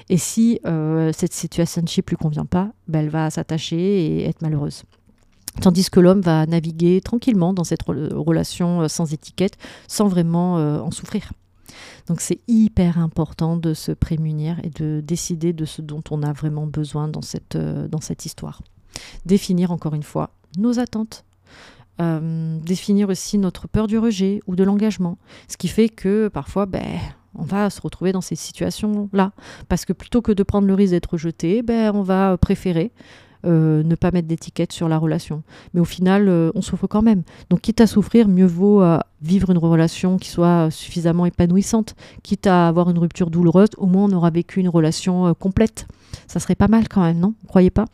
Et 0.09 0.17
si 0.17 0.61
euh, 0.65 1.11
cette 1.13 1.33
situation 1.33 1.83
lui 1.83 2.17
convient 2.17 2.47
pas, 2.47 2.71
ben 2.89 3.01
elle 3.01 3.09
va 3.09 3.31
s'attacher 3.31 3.77
et 3.77 4.29
être 4.29 4.43
malheureuse. 4.43 4.85
Tandis 5.61 5.91
que 5.91 6.01
l'homme 6.01 6.21
va 6.21 6.47
naviguer 6.47 7.01
tranquillement 7.01 7.53
dans 7.53 7.65
cette 7.65 7.83
relation 7.83 8.83
euh, 8.83 8.89
sans 8.89 9.13
étiquette, 9.13 9.59
sans 9.89 10.09
vraiment 10.09 10.59
euh, 10.59 10.79
en 10.81 10.91
souffrir. 10.91 11.33
Donc 12.07 12.21
c'est 12.21 12.41
hyper 12.49 12.99
important 12.99 13.57
de 13.57 13.75
se 13.75 13.93
prémunir 13.93 14.59
et 14.63 14.71
de 14.71 15.01
décider 15.01 15.53
de 15.53 15.65
ce 15.65 15.83
dont 15.83 16.03
on 16.11 16.23
a 16.23 16.33
vraiment 16.33 16.67
besoin 16.67 17.09
dans 17.09 17.23
cette, 17.23 17.57
dans 17.57 18.01
cette 18.01 18.25
histoire. 18.27 18.63
Définir 19.27 19.71
encore 19.71 19.95
une 19.95 20.03
fois 20.03 20.31
nos 20.59 20.79
attentes. 20.79 21.25
Euh, 22.01 22.59
définir 22.61 23.11
aussi 23.11 23.39
notre 23.39 23.69
peur 23.69 23.87
du 23.87 23.99
rejet 23.99 24.41
ou 24.47 24.57
de 24.57 24.65
l'engagement. 24.65 25.19
Ce 25.47 25.57
qui 25.57 25.69
fait 25.69 25.89
que 25.89 26.29
parfois, 26.29 26.67
ben, 26.67 26.99
on 27.35 27.45
va 27.45 27.71
se 27.71 27.81
retrouver 27.81 28.13
dans 28.13 28.21
ces 28.21 28.35
situations-là. 28.35 29.33
Parce 29.69 29.85
que 29.85 29.93
plutôt 29.93 30.23
que 30.23 30.33
de 30.33 30.43
prendre 30.43 30.67
le 30.67 30.75
risque 30.75 30.93
d'être 30.93 31.13
rejeté, 31.13 31.63
ben, 31.63 31.93
on 31.95 32.03
va 32.03 32.37
préférer 32.39 32.93
euh, 33.45 33.83
ne 33.83 33.95
pas 33.95 34.11
mettre 34.11 34.27
d'étiquette 34.27 34.73
sur 34.73 34.89
la 34.89 34.99
relation. 34.99 35.43
Mais 35.75 35.81
au 35.81 35.85
final, 35.85 36.29
euh, 36.29 36.51
on 36.55 36.63
souffre 36.63 36.87
quand 36.87 37.03
même. 37.03 37.23
Donc, 37.51 37.61
quitte 37.61 37.81
à 37.81 37.87
souffrir, 37.87 38.27
mieux 38.27 38.47
vaut 38.47 38.83
vivre 39.21 39.51
une 39.51 39.59
relation 39.59 40.17
qui 40.17 40.31
soit 40.31 40.71
suffisamment 40.71 41.27
épanouissante. 41.27 41.95
Quitte 42.23 42.47
à 42.47 42.69
avoir 42.69 42.91
une 42.91 42.99
rupture 42.99 43.31
douloureuse, 43.31 43.69
au 43.77 43.87
moins 43.87 44.05
on 44.05 44.13
aura 44.13 44.31
vécu 44.31 44.61
une 44.61 44.69
relation 44.69 45.35
complète. 45.35 45.87
Ça 46.27 46.41
serait 46.41 46.55
pas 46.55 46.69
mal 46.69 46.89
quand 46.89 47.03
même, 47.03 47.19
non? 47.19 47.35
Vous 47.43 47.49
croyez 47.49 47.71
pas? 47.71 47.85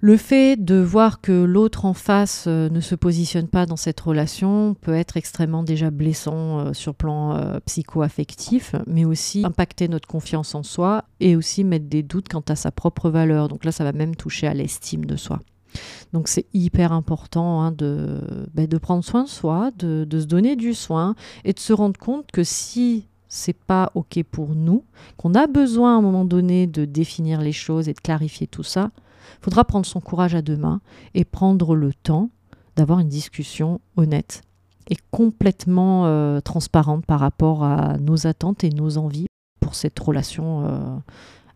Le 0.00 0.16
fait 0.16 0.62
de 0.62 0.76
voir 0.76 1.20
que 1.20 1.32
l'autre 1.32 1.84
en 1.84 1.92
face 1.92 2.44
euh, 2.46 2.68
ne 2.68 2.80
se 2.80 2.94
positionne 2.94 3.48
pas 3.48 3.66
dans 3.66 3.76
cette 3.76 3.98
relation 4.00 4.74
peut 4.80 4.94
être 4.94 5.16
extrêmement 5.16 5.64
déjà 5.64 5.90
blessant 5.90 6.60
euh, 6.60 6.72
sur 6.72 6.94
plan 6.94 7.36
euh, 7.36 7.58
psycho-affectif, 7.66 8.76
mais 8.86 9.04
aussi 9.04 9.44
impacter 9.44 9.88
notre 9.88 10.06
confiance 10.06 10.54
en 10.54 10.62
soi 10.62 11.04
et 11.18 11.34
aussi 11.34 11.64
mettre 11.64 11.86
des 11.86 12.04
doutes 12.04 12.28
quant 12.28 12.44
à 12.48 12.54
sa 12.54 12.70
propre 12.70 13.10
valeur. 13.10 13.48
Donc 13.48 13.64
là, 13.64 13.72
ça 13.72 13.82
va 13.82 13.92
même 13.92 14.14
toucher 14.14 14.46
à 14.46 14.54
l'estime 14.54 15.04
de 15.04 15.16
soi. 15.16 15.40
Donc 16.12 16.28
c'est 16.28 16.46
hyper 16.54 16.92
important 16.92 17.60
hein, 17.60 17.72
de, 17.72 18.20
ben, 18.54 18.66
de, 18.66 18.78
prendre 18.78 19.04
soin 19.04 19.24
de 19.24 19.28
soi, 19.28 19.70
de, 19.76 20.06
de 20.08 20.20
se 20.20 20.26
donner 20.26 20.54
du 20.54 20.74
soin 20.74 21.14
et 21.44 21.52
de 21.52 21.58
se 21.58 21.72
rendre 21.72 21.98
compte 21.98 22.30
que 22.30 22.44
si 22.44 23.08
c'est 23.28 23.56
pas 23.56 23.90
ok 23.94 24.22
pour 24.30 24.54
nous, 24.54 24.84
qu'on 25.16 25.34
a 25.34 25.46
besoin 25.46 25.94
à 25.94 25.98
un 25.98 26.00
moment 26.00 26.24
donné 26.24 26.66
de 26.66 26.84
définir 26.84 27.40
les 27.40 27.52
choses 27.52 27.88
et 27.88 27.92
de 27.92 28.00
clarifier 28.00 28.46
tout 28.46 28.62
ça, 28.62 28.90
il 29.40 29.44
faudra 29.44 29.64
prendre 29.64 29.86
son 29.86 30.00
courage 30.00 30.34
à 30.34 30.42
deux 30.42 30.56
mains 30.56 30.80
et 31.14 31.24
prendre 31.24 31.74
le 31.74 31.92
temps 31.92 32.30
d'avoir 32.76 33.00
une 33.00 33.08
discussion 33.08 33.80
honnête 33.96 34.42
et 34.88 34.96
complètement 35.10 36.06
euh, 36.06 36.40
transparente 36.40 37.04
par 37.06 37.20
rapport 37.20 37.64
à 37.64 37.98
nos 37.98 38.26
attentes 38.26 38.64
et 38.64 38.70
nos 38.70 38.98
envies 38.98 39.26
pour 39.60 39.74
cette 39.74 39.98
relation 39.98 40.64
euh, 40.64 40.96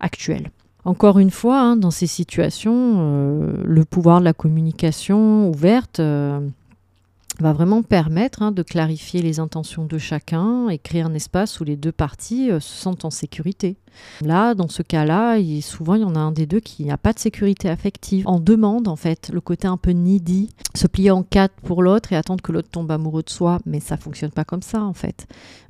actuelle. 0.00 0.50
Encore 0.84 1.18
une 1.18 1.30
fois, 1.30 1.60
hein, 1.60 1.76
dans 1.76 1.92
ces 1.92 2.08
situations, 2.08 2.96
euh, 2.98 3.62
le 3.64 3.84
pouvoir 3.84 4.20
de 4.20 4.24
la 4.24 4.32
communication 4.32 5.48
ouverte 5.48 6.00
va 6.00 7.52
vraiment 7.52 7.82
permettre 7.82 8.42
hein, 8.42 8.52
de 8.52 8.62
clarifier 8.62 9.22
les 9.22 9.40
intentions 9.40 9.84
de 9.84 9.98
chacun 9.98 10.68
et 10.68 10.78
créer 10.78 11.02
un 11.02 11.14
espace 11.14 11.60
où 11.60 11.64
les 11.64 11.76
deux 11.76 11.92
parties 11.92 12.48
se 12.48 12.60
sentent 12.60 13.04
en 13.04 13.10
sécurité. 13.10 13.76
Là, 14.22 14.54
dans 14.54 14.68
ce 14.68 14.82
cas-là, 14.82 15.38
souvent 15.60 15.94
il 15.94 16.02
y 16.02 16.04
en 16.04 16.14
a 16.14 16.18
un 16.18 16.32
des 16.32 16.46
deux 16.46 16.60
qui 16.60 16.84
n'a 16.84 16.98
pas 16.98 17.12
de 17.12 17.18
sécurité 17.18 17.68
affective. 17.68 18.26
En 18.26 18.40
demande, 18.40 18.88
en 18.88 18.96
fait, 18.96 19.30
le 19.32 19.40
côté 19.40 19.66
un 19.66 19.76
peu 19.76 19.90
needy, 19.90 20.50
se 20.74 20.86
plier 20.86 21.10
en 21.10 21.22
quatre 21.22 21.54
pour 21.62 21.82
l'autre 21.82 22.12
et 22.12 22.16
attendre 22.16 22.42
que 22.42 22.52
l'autre 22.52 22.68
tombe 22.70 22.90
amoureux 22.90 23.22
de 23.22 23.30
soi. 23.30 23.58
Mais 23.66 23.80
ça 23.80 23.96
fonctionne 23.96 24.30
pas 24.30 24.44
comme 24.44 24.62
ça, 24.62 24.82
en 24.82 24.92
fait. 24.92 25.26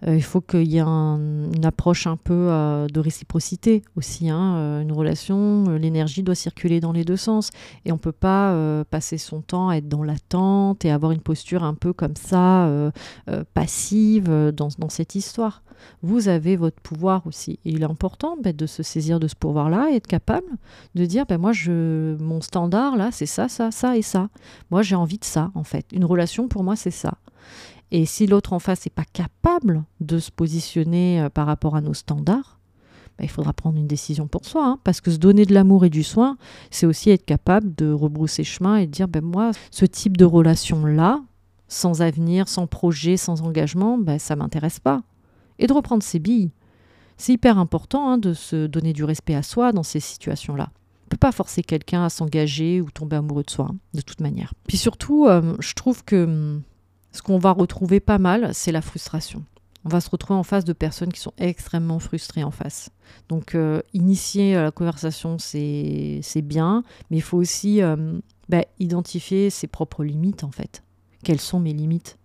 Euh, 0.07 0.17
il 0.17 0.23
faut 0.23 0.41
qu'il 0.41 0.71
y 0.71 0.79
ait 0.79 0.83
une 0.83 1.65
approche 1.65 2.07
un 2.07 2.17
peu 2.17 2.49
euh, 2.49 2.87
de 2.89 3.01
réciprocité 3.01 3.83
aussi. 3.97 4.29
Hein. 4.29 4.55
Euh, 4.57 4.83
une 4.83 4.93
relation, 4.93 5.65
l'énergie 5.77 6.23
doit 6.23 6.35
circuler 6.35 6.81
dans 6.81 6.93
les 6.93 7.05
deux 7.05 7.17
sens. 7.17 7.51
Et 7.85 7.93
on 7.93 7.99
peut 7.99 8.13
pas 8.13 8.53
passer 8.91 9.19
son 9.19 9.41
temps 9.41 9.69
à 9.69 9.77
être 9.77 9.89
dans 9.89 10.03
l'attente 10.03 10.85
et 10.85 10.91
avoir 10.91 11.13
une 11.13 11.21
posture 11.21 11.65
un 11.65 11.75
peu 11.75 11.93
comme 11.93 12.17
ça, 12.17 12.69
passive 13.55 14.53
dans 14.55 14.89
cette 14.89 15.15
histoire. 15.15 15.63
Vous 16.03 16.29
avez 16.29 16.57
votre 16.57 16.81
pouvoir 16.81 17.27
aussi. 17.27 17.59
Et 17.65 17.71
il 17.71 17.83
est 17.83 17.87
important 17.87 18.37
ben, 18.43 18.55
de 18.55 18.67
se 18.67 18.83
saisir 18.83 19.21
de 19.21 19.29
ce 19.29 19.35
pouvoir-là 19.35 19.91
et 19.91 19.97
être 19.97 20.07
capable 20.07 20.49
de 20.95 21.05
dire 21.07 21.27
ben, 21.27 21.39
moi, 21.39 21.53
mon 21.69 22.41
standard, 22.41 22.97
là, 22.97 23.11
c'est 23.13 23.27
ça, 23.27 23.49
ça, 23.49 23.71
ça 23.71 23.97
et 23.97 24.03
ça. 24.03 24.29
Moi, 24.71 24.83
j'ai 24.83 24.97
envie 24.97 25.19
de 25.19 25.25
ça, 25.25 25.51
en 25.55 25.65
fait. 25.65 25.87
Une 25.93 26.05
relation, 26.05 26.49
pour 26.49 26.65
moi, 26.65 26.77
c'est 26.77 26.91
ça. 26.91 27.15
Et 27.91 28.07
si 28.07 28.27
l'autre 28.27 28.55
en 28.55 28.59
face 28.59 28.87
n'est 28.87 28.91
pas 28.91 29.05
capable 29.13 29.85
de 30.01 30.19
se 30.19 30.31
positionner 30.31 31.21
euh, 31.21 31.29
par 31.29 31.47
rapport 31.47 31.77
à 31.77 31.83
nos 31.83 31.93
standards, 31.93 32.59
ben, 33.19 33.25
il 33.25 33.31
faudra 33.31 33.53
prendre 33.53 33.79
une 33.79 33.87
décision 33.87 34.27
pour 34.27 34.47
soi. 34.47 34.67
Hein. 34.67 34.79
parce 34.83 35.01
que 35.01 35.11
se 35.11 35.19
donner 35.19 35.45
de 35.45 35.53
l'amour 35.53 35.85
et 35.85 35.91
du 35.91 36.03
soin, 36.03 36.39
c'est 36.71 36.87
aussi 36.87 37.11
être 37.11 37.27
capable 37.27 37.75
de 37.75 37.93
rebrousser 37.93 38.45
chemin 38.45 38.77
et 38.77 38.87
de 38.87 38.93
dire 38.93 39.09
ben, 39.09 39.23
moi, 39.23 39.51
ce 39.71 39.85
type 39.85 40.17
de 40.17 40.25
relation-là, 40.25 41.21
sans 41.69 42.01
avenir, 42.01 42.49
sans 42.49 42.67
projet, 42.67 43.19
sans 43.19 43.43
engagement, 43.43 43.99
ben, 43.99 44.19
ça 44.19 44.37
m'intéresse 44.37 44.81
pas. 44.81 45.03
Et 45.63 45.69
de 45.69 45.73
reprendre 45.73 46.03
ses 46.03 46.19
billes. 46.19 46.51
C'est 47.17 47.35
hyper 47.35 47.57
important 47.57 48.11
hein, 48.11 48.19
de 48.19 48.35
se 48.35 48.67
donner 48.67 48.93
du 48.93 49.05
respect 49.05 49.37
à 49.37 49.45
soi 49.45 49.71
dans 49.71 49.85
ces 49.85 50.01
situations-là. 50.01 50.71
On 50.75 51.07
ne 51.07 51.11
peut 51.11 51.17
pas 51.17 51.31
forcer 51.31 51.63
quelqu'un 51.63 52.05
à 52.05 52.09
s'engager 52.09 52.81
ou 52.81 52.91
tomber 52.91 53.15
amoureux 53.15 53.45
de 53.45 53.51
soi, 53.51 53.69
hein, 53.71 53.77
de 53.95 54.01
toute 54.01 54.21
manière. 54.21 54.55
Puis 54.67 54.77
surtout, 54.77 55.27
euh, 55.29 55.55
je 55.61 55.75
trouve 55.75 56.05
que 56.05 56.25
hum, 56.25 56.63
ce 57.13 57.23
qu'on 57.23 57.39
va 57.39 57.53
retrouver 57.53 58.01
pas 58.01 58.19
mal, 58.19 58.51
c'est 58.53 58.73
la 58.73 58.83
frustration. 58.83 59.45
On 59.85 59.89
va 59.89 60.01
se 60.01 60.11
retrouver 60.11 60.37
en 60.37 60.43
face 60.43 60.65
de 60.65 60.73
personnes 60.73 61.13
qui 61.13 61.21
sont 61.21 61.35
extrêmement 61.39 62.01
frustrées 62.01 62.43
en 62.43 62.51
face. 62.51 62.91
Donc, 63.29 63.55
euh, 63.55 63.83
initier 63.95 64.55
la 64.55 64.73
conversation, 64.73 65.39
c'est 65.39 66.23
bien, 66.43 66.83
mais 67.11 67.19
il 67.19 67.23
faut 67.23 67.39
aussi 67.39 67.83
euh, 67.83 68.19
bah, 68.49 68.65
identifier 68.81 69.49
ses 69.51 69.69
propres 69.69 70.03
limites, 70.03 70.43
en 70.43 70.51
fait. 70.51 70.83
Quelles 71.23 71.41
sont 71.41 71.61
mes 71.61 71.73
limites? 71.73 72.19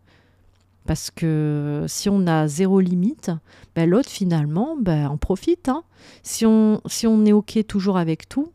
Parce 0.87 1.11
que 1.11 1.85
si 1.87 2.09
on 2.09 2.25
a 2.25 2.47
zéro 2.47 2.79
limite, 2.79 3.29
bah, 3.75 3.85
l'autre, 3.85 4.09
finalement, 4.09 4.75
bah, 4.79 5.09
en 5.09 5.17
profite. 5.17 5.69
Hein. 5.69 5.83
Si, 6.23 6.45
on, 6.45 6.79
est 7.25 7.33
OK 7.33 7.59
toujours 7.67 7.97
avec 7.97 8.27
tout, 8.27 8.51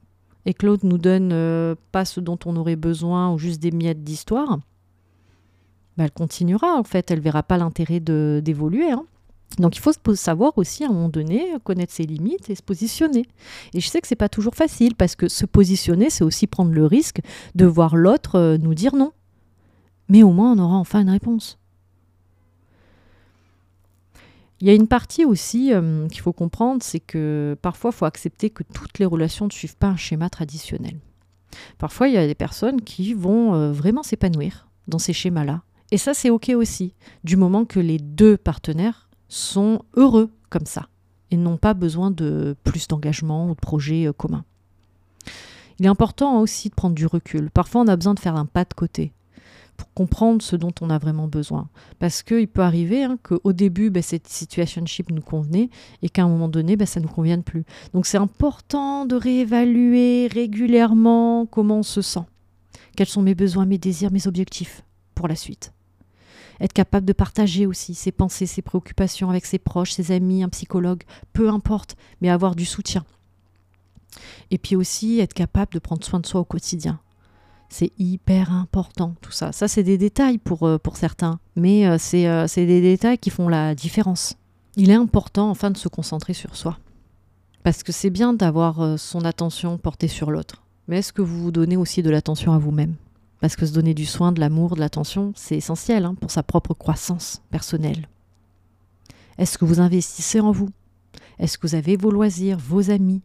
et 0.47 0.55
que 0.55 0.67
l'autre 0.67 0.87
nous 0.87 0.99
donne 0.99 1.77
pas 1.93 2.05
ce 2.05 2.19
dont 2.19 2.39
on 2.47 2.57
aurait 2.57 2.77
besoin 2.77 3.33
ou 3.33 3.39
juste 3.39 3.61
des 3.61 3.71
miettes 3.71 4.03
d'histoire, 4.03 4.59
bah, 5.97 6.05
elle 6.05 6.11
continuera 6.11 6.75
en 6.75 6.85
fait, 6.85 7.11
elle 7.11 7.21
verra 7.21 7.43
pas 7.43 7.59
l'intérêt 7.59 8.01
d'évoluer. 8.01 8.91
Hein. 8.91 9.05
Donc 9.59 9.77
il 9.77 9.81
faut 9.81 9.93
savoir 10.15 10.57
aussi 10.57 10.85
à 10.85 10.89
un 10.89 10.93
moment 10.93 11.09
donné 11.09 11.55
connaître 11.65 11.93
ses 11.93 12.05
limites 12.05 12.49
et 12.49 12.55
se 12.55 12.63
positionner. 12.63 13.27
Et 13.75 13.81
je 13.81 13.89
sais 13.89 14.01
que 14.01 14.09
c'est 14.09 14.17
pas 14.17 14.29
toujours 14.29 14.55
facile 14.55 14.95
parce 14.95 15.17
que 15.17 15.29
se 15.29 15.45
positionner, 15.45 16.11
c'est 16.11 16.25
aussi 16.25 16.47
prendre 16.47 16.73
le 16.73 16.87
risque 16.87 17.21
de 17.55 17.67
voir 17.67 17.97
l'autre 17.97 18.37
euh, 18.37 18.57
nous 18.59 18.75
dire 18.75 18.95
non. 18.95 19.13
Mais 20.09 20.23
au 20.23 20.33
moins 20.33 20.53
on 20.53 20.59
aura 20.59 20.77
enfin 20.77 21.03
une 21.03 21.11
réponse. 21.11 21.59
Il 24.63 24.69
y 24.69 24.71
a 24.71 24.75
une 24.75 24.87
partie 24.87 25.27
aussi 25.27 25.75
euh, 25.75 26.09
qu'il 26.09 26.21
faut 26.21 26.33
comprendre, 26.33 26.83
c'est 26.83 27.01
que 27.01 27.55
parfois 27.61 27.91
il 27.93 27.97
faut 27.97 28.07
accepter 28.07 28.49
que 28.49 28.63
toutes 28.63 28.99
les 28.99 29.05
relations 29.05 29.45
ne 29.45 29.53
suivent 29.53 29.77
pas 29.77 29.89
un 29.89 29.97
schéma 29.97 30.31
traditionnel. 30.31 30.99
Parfois 31.77 32.09
il 32.09 32.15
y 32.15 32.17
a 32.17 32.27
des 32.27 32.35
personnes 32.35 32.81
qui 32.81 33.13
vont 33.13 33.55
euh, 33.55 33.73
vraiment 33.73 34.03
s'épanouir 34.03 34.69
dans 34.89 34.99
ces 34.99 35.13
schémas-là 35.13 35.63
et 35.93 35.99
ça, 35.99 36.15
c'est 36.15 36.31
OK 36.31 36.49
aussi, 36.57 36.95
du 37.23 37.37
moment 37.37 37.67
que 37.67 37.79
les 37.79 37.99
deux 37.99 38.39
partenaires 38.39 39.11
sont 39.29 39.83
heureux 39.95 40.31
comme 40.49 40.65
ça 40.65 40.89
et 41.31 41.37
n'ont 41.37 41.59
pas 41.59 41.75
besoin 41.75 42.11
de 42.11 42.57
plus 42.65 42.89
d'engagement 42.89 43.51
ou 43.51 43.55
de 43.55 43.61
projets 43.61 44.07
euh, 44.09 44.15
communs. 44.15 44.47
Il 45.79 45.85
est 45.85 45.91
important 45.91 46.41
aussi 46.41 46.71
de 46.71 46.75
prendre 46.75 46.95
du 46.95 47.05
recul. 47.05 47.51
Parfois, 47.51 47.83
on 47.83 47.89
a 47.89 47.97
besoin 47.97 48.15
de 48.15 48.21
faire 48.21 48.37
un 48.37 48.47
pas 48.47 48.65
de 48.65 48.73
côté 48.73 49.13
pour 49.77 49.93
comprendre 49.95 50.43
ce 50.43 50.57
dont 50.57 50.73
on 50.81 50.91
a 50.91 50.99
vraiment 50.99 51.29
besoin. 51.29 51.69
Parce 51.99 52.23
qu'il 52.23 52.49
peut 52.49 52.63
arriver 52.63 53.05
hein, 53.05 53.19
qu'au 53.23 53.53
début, 53.53 53.91
bah, 53.91 54.03
cette 54.03 54.29
situationship 54.29 55.11
nous 55.11 55.23
convenait 55.23 55.71
et 56.03 56.09
qu'à 56.09 56.23
un 56.23 56.29
moment 56.29 56.49
donné, 56.49 56.77
bah, 56.77 56.87
ça 56.87 57.01
ne 57.01 57.07
nous 57.07 57.13
convienne 57.13 57.43
plus. 57.43 57.65
Donc 57.93 58.07
c'est 58.07 58.19
important 58.19 59.07
de 59.07 59.17
réévaluer 59.17 60.29
régulièrement 60.29 61.47
comment 61.47 61.79
on 61.79 61.83
se 61.83 62.03
sent. 62.03 62.25
Quels 62.97 63.09
sont 63.09 63.23
mes 63.23 63.35
besoins, 63.35 63.67
mes 63.67 63.79
désirs, 63.79 64.13
mes 64.13 64.27
objectifs 64.27 64.83
pour 65.15 65.29
la 65.29 65.37
suite? 65.37 65.73
Être 66.61 66.73
capable 66.73 67.07
de 67.07 67.13
partager 67.13 67.67
aussi 67.67 67.95
ses 67.95 68.13
pensées, 68.13 68.47
ses 68.47 68.63
préoccupations 68.63 69.31
avec 69.31 69.47
ses 69.47 69.59
proches, 69.59 69.93
ses 69.93 70.13
amis, 70.13 70.45
un 70.45 70.49
psychologue, 70.49 71.03
peu 71.33 71.49
importe, 71.49 71.97
mais 72.21 72.29
avoir 72.29 72.55
du 72.55 72.65
soutien. 72.65 73.05
Et 74.51 74.59
puis 74.59 74.77
aussi 74.77 75.19
être 75.21 75.35
capable 75.35 75.73
de 75.73 75.79
prendre 75.79 76.05
soin 76.05 76.21
de 76.21 76.27
soi 76.27 76.41
au 76.41 76.45
quotidien. 76.45 77.01
C'est 77.73 77.91
hyper 77.99 78.53
important 78.53 79.15
tout 79.23 79.31
ça. 79.31 79.51
Ça, 79.51 79.67
c'est 79.67 79.83
des 79.83 79.97
détails 79.97 80.37
pour, 80.37 80.65
euh, 80.65 80.77
certains, 80.93 81.41
mais 81.57 81.87
euh, 81.87 81.97
euh, 82.13 82.47
c'est 82.47 82.67
des 82.67 82.83
détails 82.83 83.17
qui 83.17 83.31
font 83.31 83.49
la 83.49 83.75
différence. 83.75 84.35
Il 84.77 84.91
est 84.91 84.95
important 84.95 85.49
enfin 85.49 85.71
de 85.71 85.79
se 85.79 85.89
concentrer 85.89 86.35
sur 86.35 86.55
soi. 86.55 86.79
Parce 87.63 87.83
que 87.83 87.91
c'est 87.91 88.11
bien 88.11 88.35
d'avoir 88.35 88.99
son 88.99 89.25
attention 89.25 89.79
portée 89.79 90.09
sur 90.09 90.31
l'autre. 90.31 90.63
Mais 90.87 90.99
est-ce 90.99 91.15
que 91.15 91.23
vous 91.23 91.45
vous 91.45 91.51
donnez 91.51 91.79
aussi 91.79 92.03
de 92.03 92.11
l'attention 92.11 92.53
à 92.53 92.59
vous-même? 92.59 92.95
Parce 93.41 93.57
que 93.57 93.65
se 93.65 93.73
donner 93.73 93.95
du 93.95 94.05
soin, 94.05 94.33
de 94.33 94.41
l'amour, 94.41 94.75
de 94.75 94.81
l'attention, 94.81 95.33
c'est 95.35 95.57
essentiel 95.57 96.05
hein, 96.05 96.15
pour 96.15 96.31
sa 96.31 96.43
propre 96.43 96.75
croissance 96.75 97.41
personnelle. 97.51 98.07
Est-ce 99.39 99.57
que 99.57 99.65
vous 99.65 99.81
investissez 99.81 100.41
en 100.41 100.53
vous? 100.53 100.69
Est-ce 101.39 101.57
que 101.57 101.67
vous 101.67 101.75
avez 101.75 101.97
vos 101.97 102.11
loisirs, 102.11 102.59
vos 102.59 102.91
amis? 102.91 103.23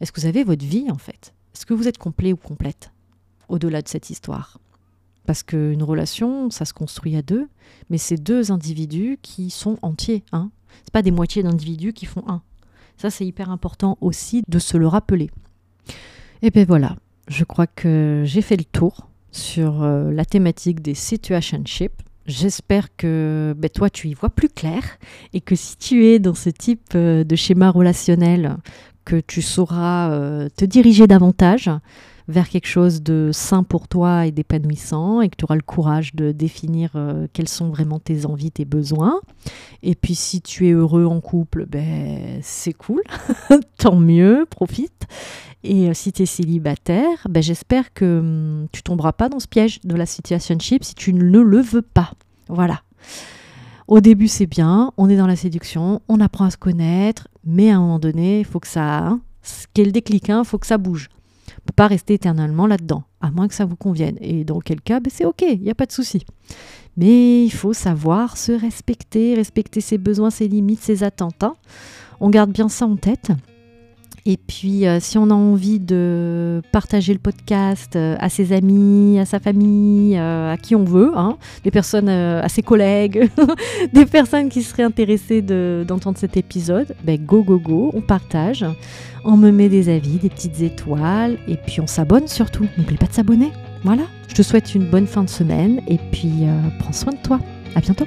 Est-ce 0.00 0.12
que 0.12 0.20
vous 0.20 0.28
avez 0.28 0.44
votre 0.44 0.64
vie 0.64 0.92
en 0.92 0.98
fait? 0.98 1.34
Est-ce 1.56 1.66
que 1.66 1.74
vous 1.74 1.88
êtes 1.88 1.98
complet 1.98 2.32
ou 2.32 2.36
complète? 2.36 2.93
Au-delà 3.48 3.82
de 3.82 3.88
cette 3.88 4.10
histoire 4.10 4.58
Parce 5.26 5.42
qu'une 5.42 5.82
relation, 5.82 6.50
ça 6.50 6.64
se 6.64 6.72
construit 6.72 7.16
à 7.16 7.22
deux, 7.22 7.48
mais 7.90 7.98
c'est 7.98 8.16
deux 8.16 8.52
individus 8.52 9.18
qui 9.22 9.50
sont 9.50 9.78
entiers. 9.82 10.24
Hein 10.32 10.50
c'est 10.82 10.92
pas 10.92 11.02
des 11.02 11.10
moitiés 11.10 11.42
d'individus 11.42 11.92
qui 11.92 12.06
font 12.06 12.24
un. 12.26 12.42
Ça, 12.96 13.10
c'est 13.10 13.26
hyper 13.26 13.50
important 13.50 13.98
aussi 14.00 14.42
de 14.48 14.58
se 14.58 14.76
le 14.76 14.86
rappeler. 14.86 15.30
Et 16.42 16.50
bien 16.50 16.64
voilà, 16.64 16.96
je 17.28 17.44
crois 17.44 17.66
que 17.66 18.22
j'ai 18.24 18.42
fait 18.42 18.56
le 18.56 18.64
tour 18.64 19.08
sur 19.32 19.82
euh, 19.82 20.12
la 20.12 20.24
thématique 20.24 20.80
des 20.80 20.94
situationships. 20.94 22.02
J'espère 22.26 22.94
que 22.96 23.54
ben, 23.58 23.68
toi, 23.68 23.90
tu 23.90 24.08
y 24.08 24.14
vois 24.14 24.30
plus 24.30 24.48
clair 24.48 24.82
et 25.32 25.40
que 25.40 25.56
si 25.56 25.76
tu 25.76 26.06
es 26.06 26.18
dans 26.18 26.34
ce 26.34 26.50
type 26.50 26.92
euh, 26.94 27.24
de 27.24 27.36
schéma 27.36 27.70
relationnel, 27.70 28.56
que 29.04 29.20
tu 29.20 29.42
sauras 29.42 30.10
euh, 30.12 30.48
te 30.56 30.64
diriger 30.64 31.06
davantage 31.06 31.70
vers 32.28 32.48
quelque 32.48 32.66
chose 32.66 33.02
de 33.02 33.30
sain 33.32 33.62
pour 33.62 33.88
toi 33.88 34.26
et 34.26 34.32
d'épanouissant 34.32 35.20
et 35.20 35.28
que 35.28 35.36
tu 35.36 35.44
auras 35.44 35.56
le 35.56 35.62
courage 35.62 36.14
de 36.14 36.32
définir 36.32 36.96
quelles 37.32 37.48
sont 37.48 37.68
vraiment 37.68 37.98
tes 37.98 38.24
envies, 38.26 38.50
tes 38.50 38.64
besoins. 38.64 39.20
Et 39.82 39.94
puis 39.94 40.14
si 40.14 40.40
tu 40.40 40.68
es 40.68 40.72
heureux 40.72 41.04
en 41.04 41.20
couple, 41.20 41.66
ben, 41.66 42.38
c'est 42.42 42.72
cool, 42.72 43.02
tant 43.78 43.96
mieux, 43.96 44.46
profite. 44.48 45.06
Et 45.64 45.88
euh, 45.88 45.94
si 45.94 46.12
tu 46.12 46.22
es 46.22 46.26
célibataire, 46.26 47.26
ben 47.28 47.42
j'espère 47.42 47.92
que 47.94 48.20
hum, 48.20 48.66
tu 48.70 48.82
tomberas 48.82 49.12
pas 49.12 49.28
dans 49.28 49.40
ce 49.40 49.48
piège 49.48 49.80
de 49.82 49.96
la 49.96 50.06
situationship 50.06 50.84
si 50.84 50.94
tu 50.94 51.12
ne 51.14 51.40
le 51.40 51.60
veux 51.60 51.82
pas. 51.82 52.12
Voilà. 52.48 52.82
Au 53.88 54.00
début, 54.00 54.28
c'est 54.28 54.46
bien, 54.46 54.92
on 54.96 55.08
est 55.08 55.16
dans 55.16 55.26
la 55.26 55.36
séduction, 55.36 56.00
on 56.08 56.20
apprend 56.20 56.44
à 56.44 56.50
se 56.50 56.56
connaître, 56.56 57.28
mais 57.44 57.70
à 57.70 57.76
un 57.76 57.80
moment 57.80 57.98
donné, 57.98 58.40
il 58.40 58.44
faut 58.44 58.60
que 58.60 58.68
ça. 58.68 58.98
Hein, 58.98 59.20
déclic, 59.74 60.28
il 60.28 60.32
hein, 60.32 60.44
faut 60.44 60.58
que 60.58 60.66
ça 60.66 60.78
bouge. 60.78 61.08
Ne 61.64 61.68
peut 61.68 61.76
pas 61.76 61.86
rester 61.86 62.14
éternellement 62.14 62.66
là-dedans, 62.66 63.04
à 63.20 63.30
moins 63.30 63.48
que 63.48 63.54
ça 63.54 63.64
vous 63.64 63.76
convienne. 63.76 64.18
Et 64.20 64.44
dans 64.44 64.60
quel 64.60 64.80
cas, 64.80 65.00
ben 65.00 65.10
c'est 65.12 65.24
OK, 65.24 65.42
il 65.42 65.60
n'y 65.60 65.70
a 65.70 65.74
pas 65.74 65.86
de 65.86 65.92
souci. 65.92 66.24
Mais 66.96 67.44
il 67.44 67.50
faut 67.50 67.72
savoir 67.72 68.36
se 68.36 68.52
respecter, 68.52 69.34
respecter 69.34 69.80
ses 69.80 69.98
besoins, 69.98 70.30
ses 70.30 70.46
limites, 70.46 70.82
ses 70.82 71.02
attentes. 71.02 71.42
Hein. 71.42 71.54
On 72.20 72.30
garde 72.30 72.52
bien 72.52 72.68
ça 72.68 72.86
en 72.86 72.96
tête. 72.96 73.32
Et 74.26 74.38
puis, 74.38 74.86
euh, 74.86 75.00
si 75.00 75.18
on 75.18 75.28
a 75.28 75.34
envie 75.34 75.78
de 75.78 76.62
partager 76.72 77.12
le 77.12 77.18
podcast 77.18 77.94
euh, 77.94 78.16
à 78.18 78.30
ses 78.30 78.52
amis, 78.52 79.18
à 79.18 79.26
sa 79.26 79.38
famille, 79.38 80.16
euh, 80.16 80.52
à 80.52 80.56
qui 80.56 80.74
on 80.74 80.84
veut, 80.84 81.12
hein, 81.14 81.36
des 81.62 81.70
personnes, 81.70 82.08
à 82.08 82.48
ses 82.48 82.62
collègues, 82.62 83.28
des 83.92 84.06
personnes 84.06 84.48
qui 84.48 84.62
seraient 84.62 84.82
intéressées 84.82 85.42
d'entendre 85.42 86.16
cet 86.16 86.38
épisode, 86.38 86.96
ben 87.04 87.22
go, 87.22 87.42
go, 87.42 87.58
go, 87.58 87.90
on 87.92 88.00
partage, 88.00 88.64
on 89.24 89.36
me 89.36 89.50
met 89.50 89.68
des 89.68 89.90
avis, 89.90 90.16
des 90.16 90.30
petites 90.30 90.62
étoiles, 90.62 91.36
et 91.46 91.56
puis 91.56 91.82
on 91.82 91.86
s'abonne 91.86 92.26
surtout. 92.26 92.66
N'oublie 92.78 92.96
pas 92.96 93.06
de 93.06 93.12
s'abonner. 93.12 93.52
Voilà, 93.82 94.04
je 94.28 94.34
te 94.34 94.42
souhaite 94.42 94.74
une 94.74 94.88
bonne 94.88 95.06
fin 95.06 95.22
de 95.22 95.30
semaine, 95.30 95.82
et 95.86 95.98
puis 96.12 96.44
prends 96.78 96.92
soin 96.92 97.12
de 97.12 97.18
toi. 97.18 97.40
À 97.74 97.80
bientôt. 97.80 98.06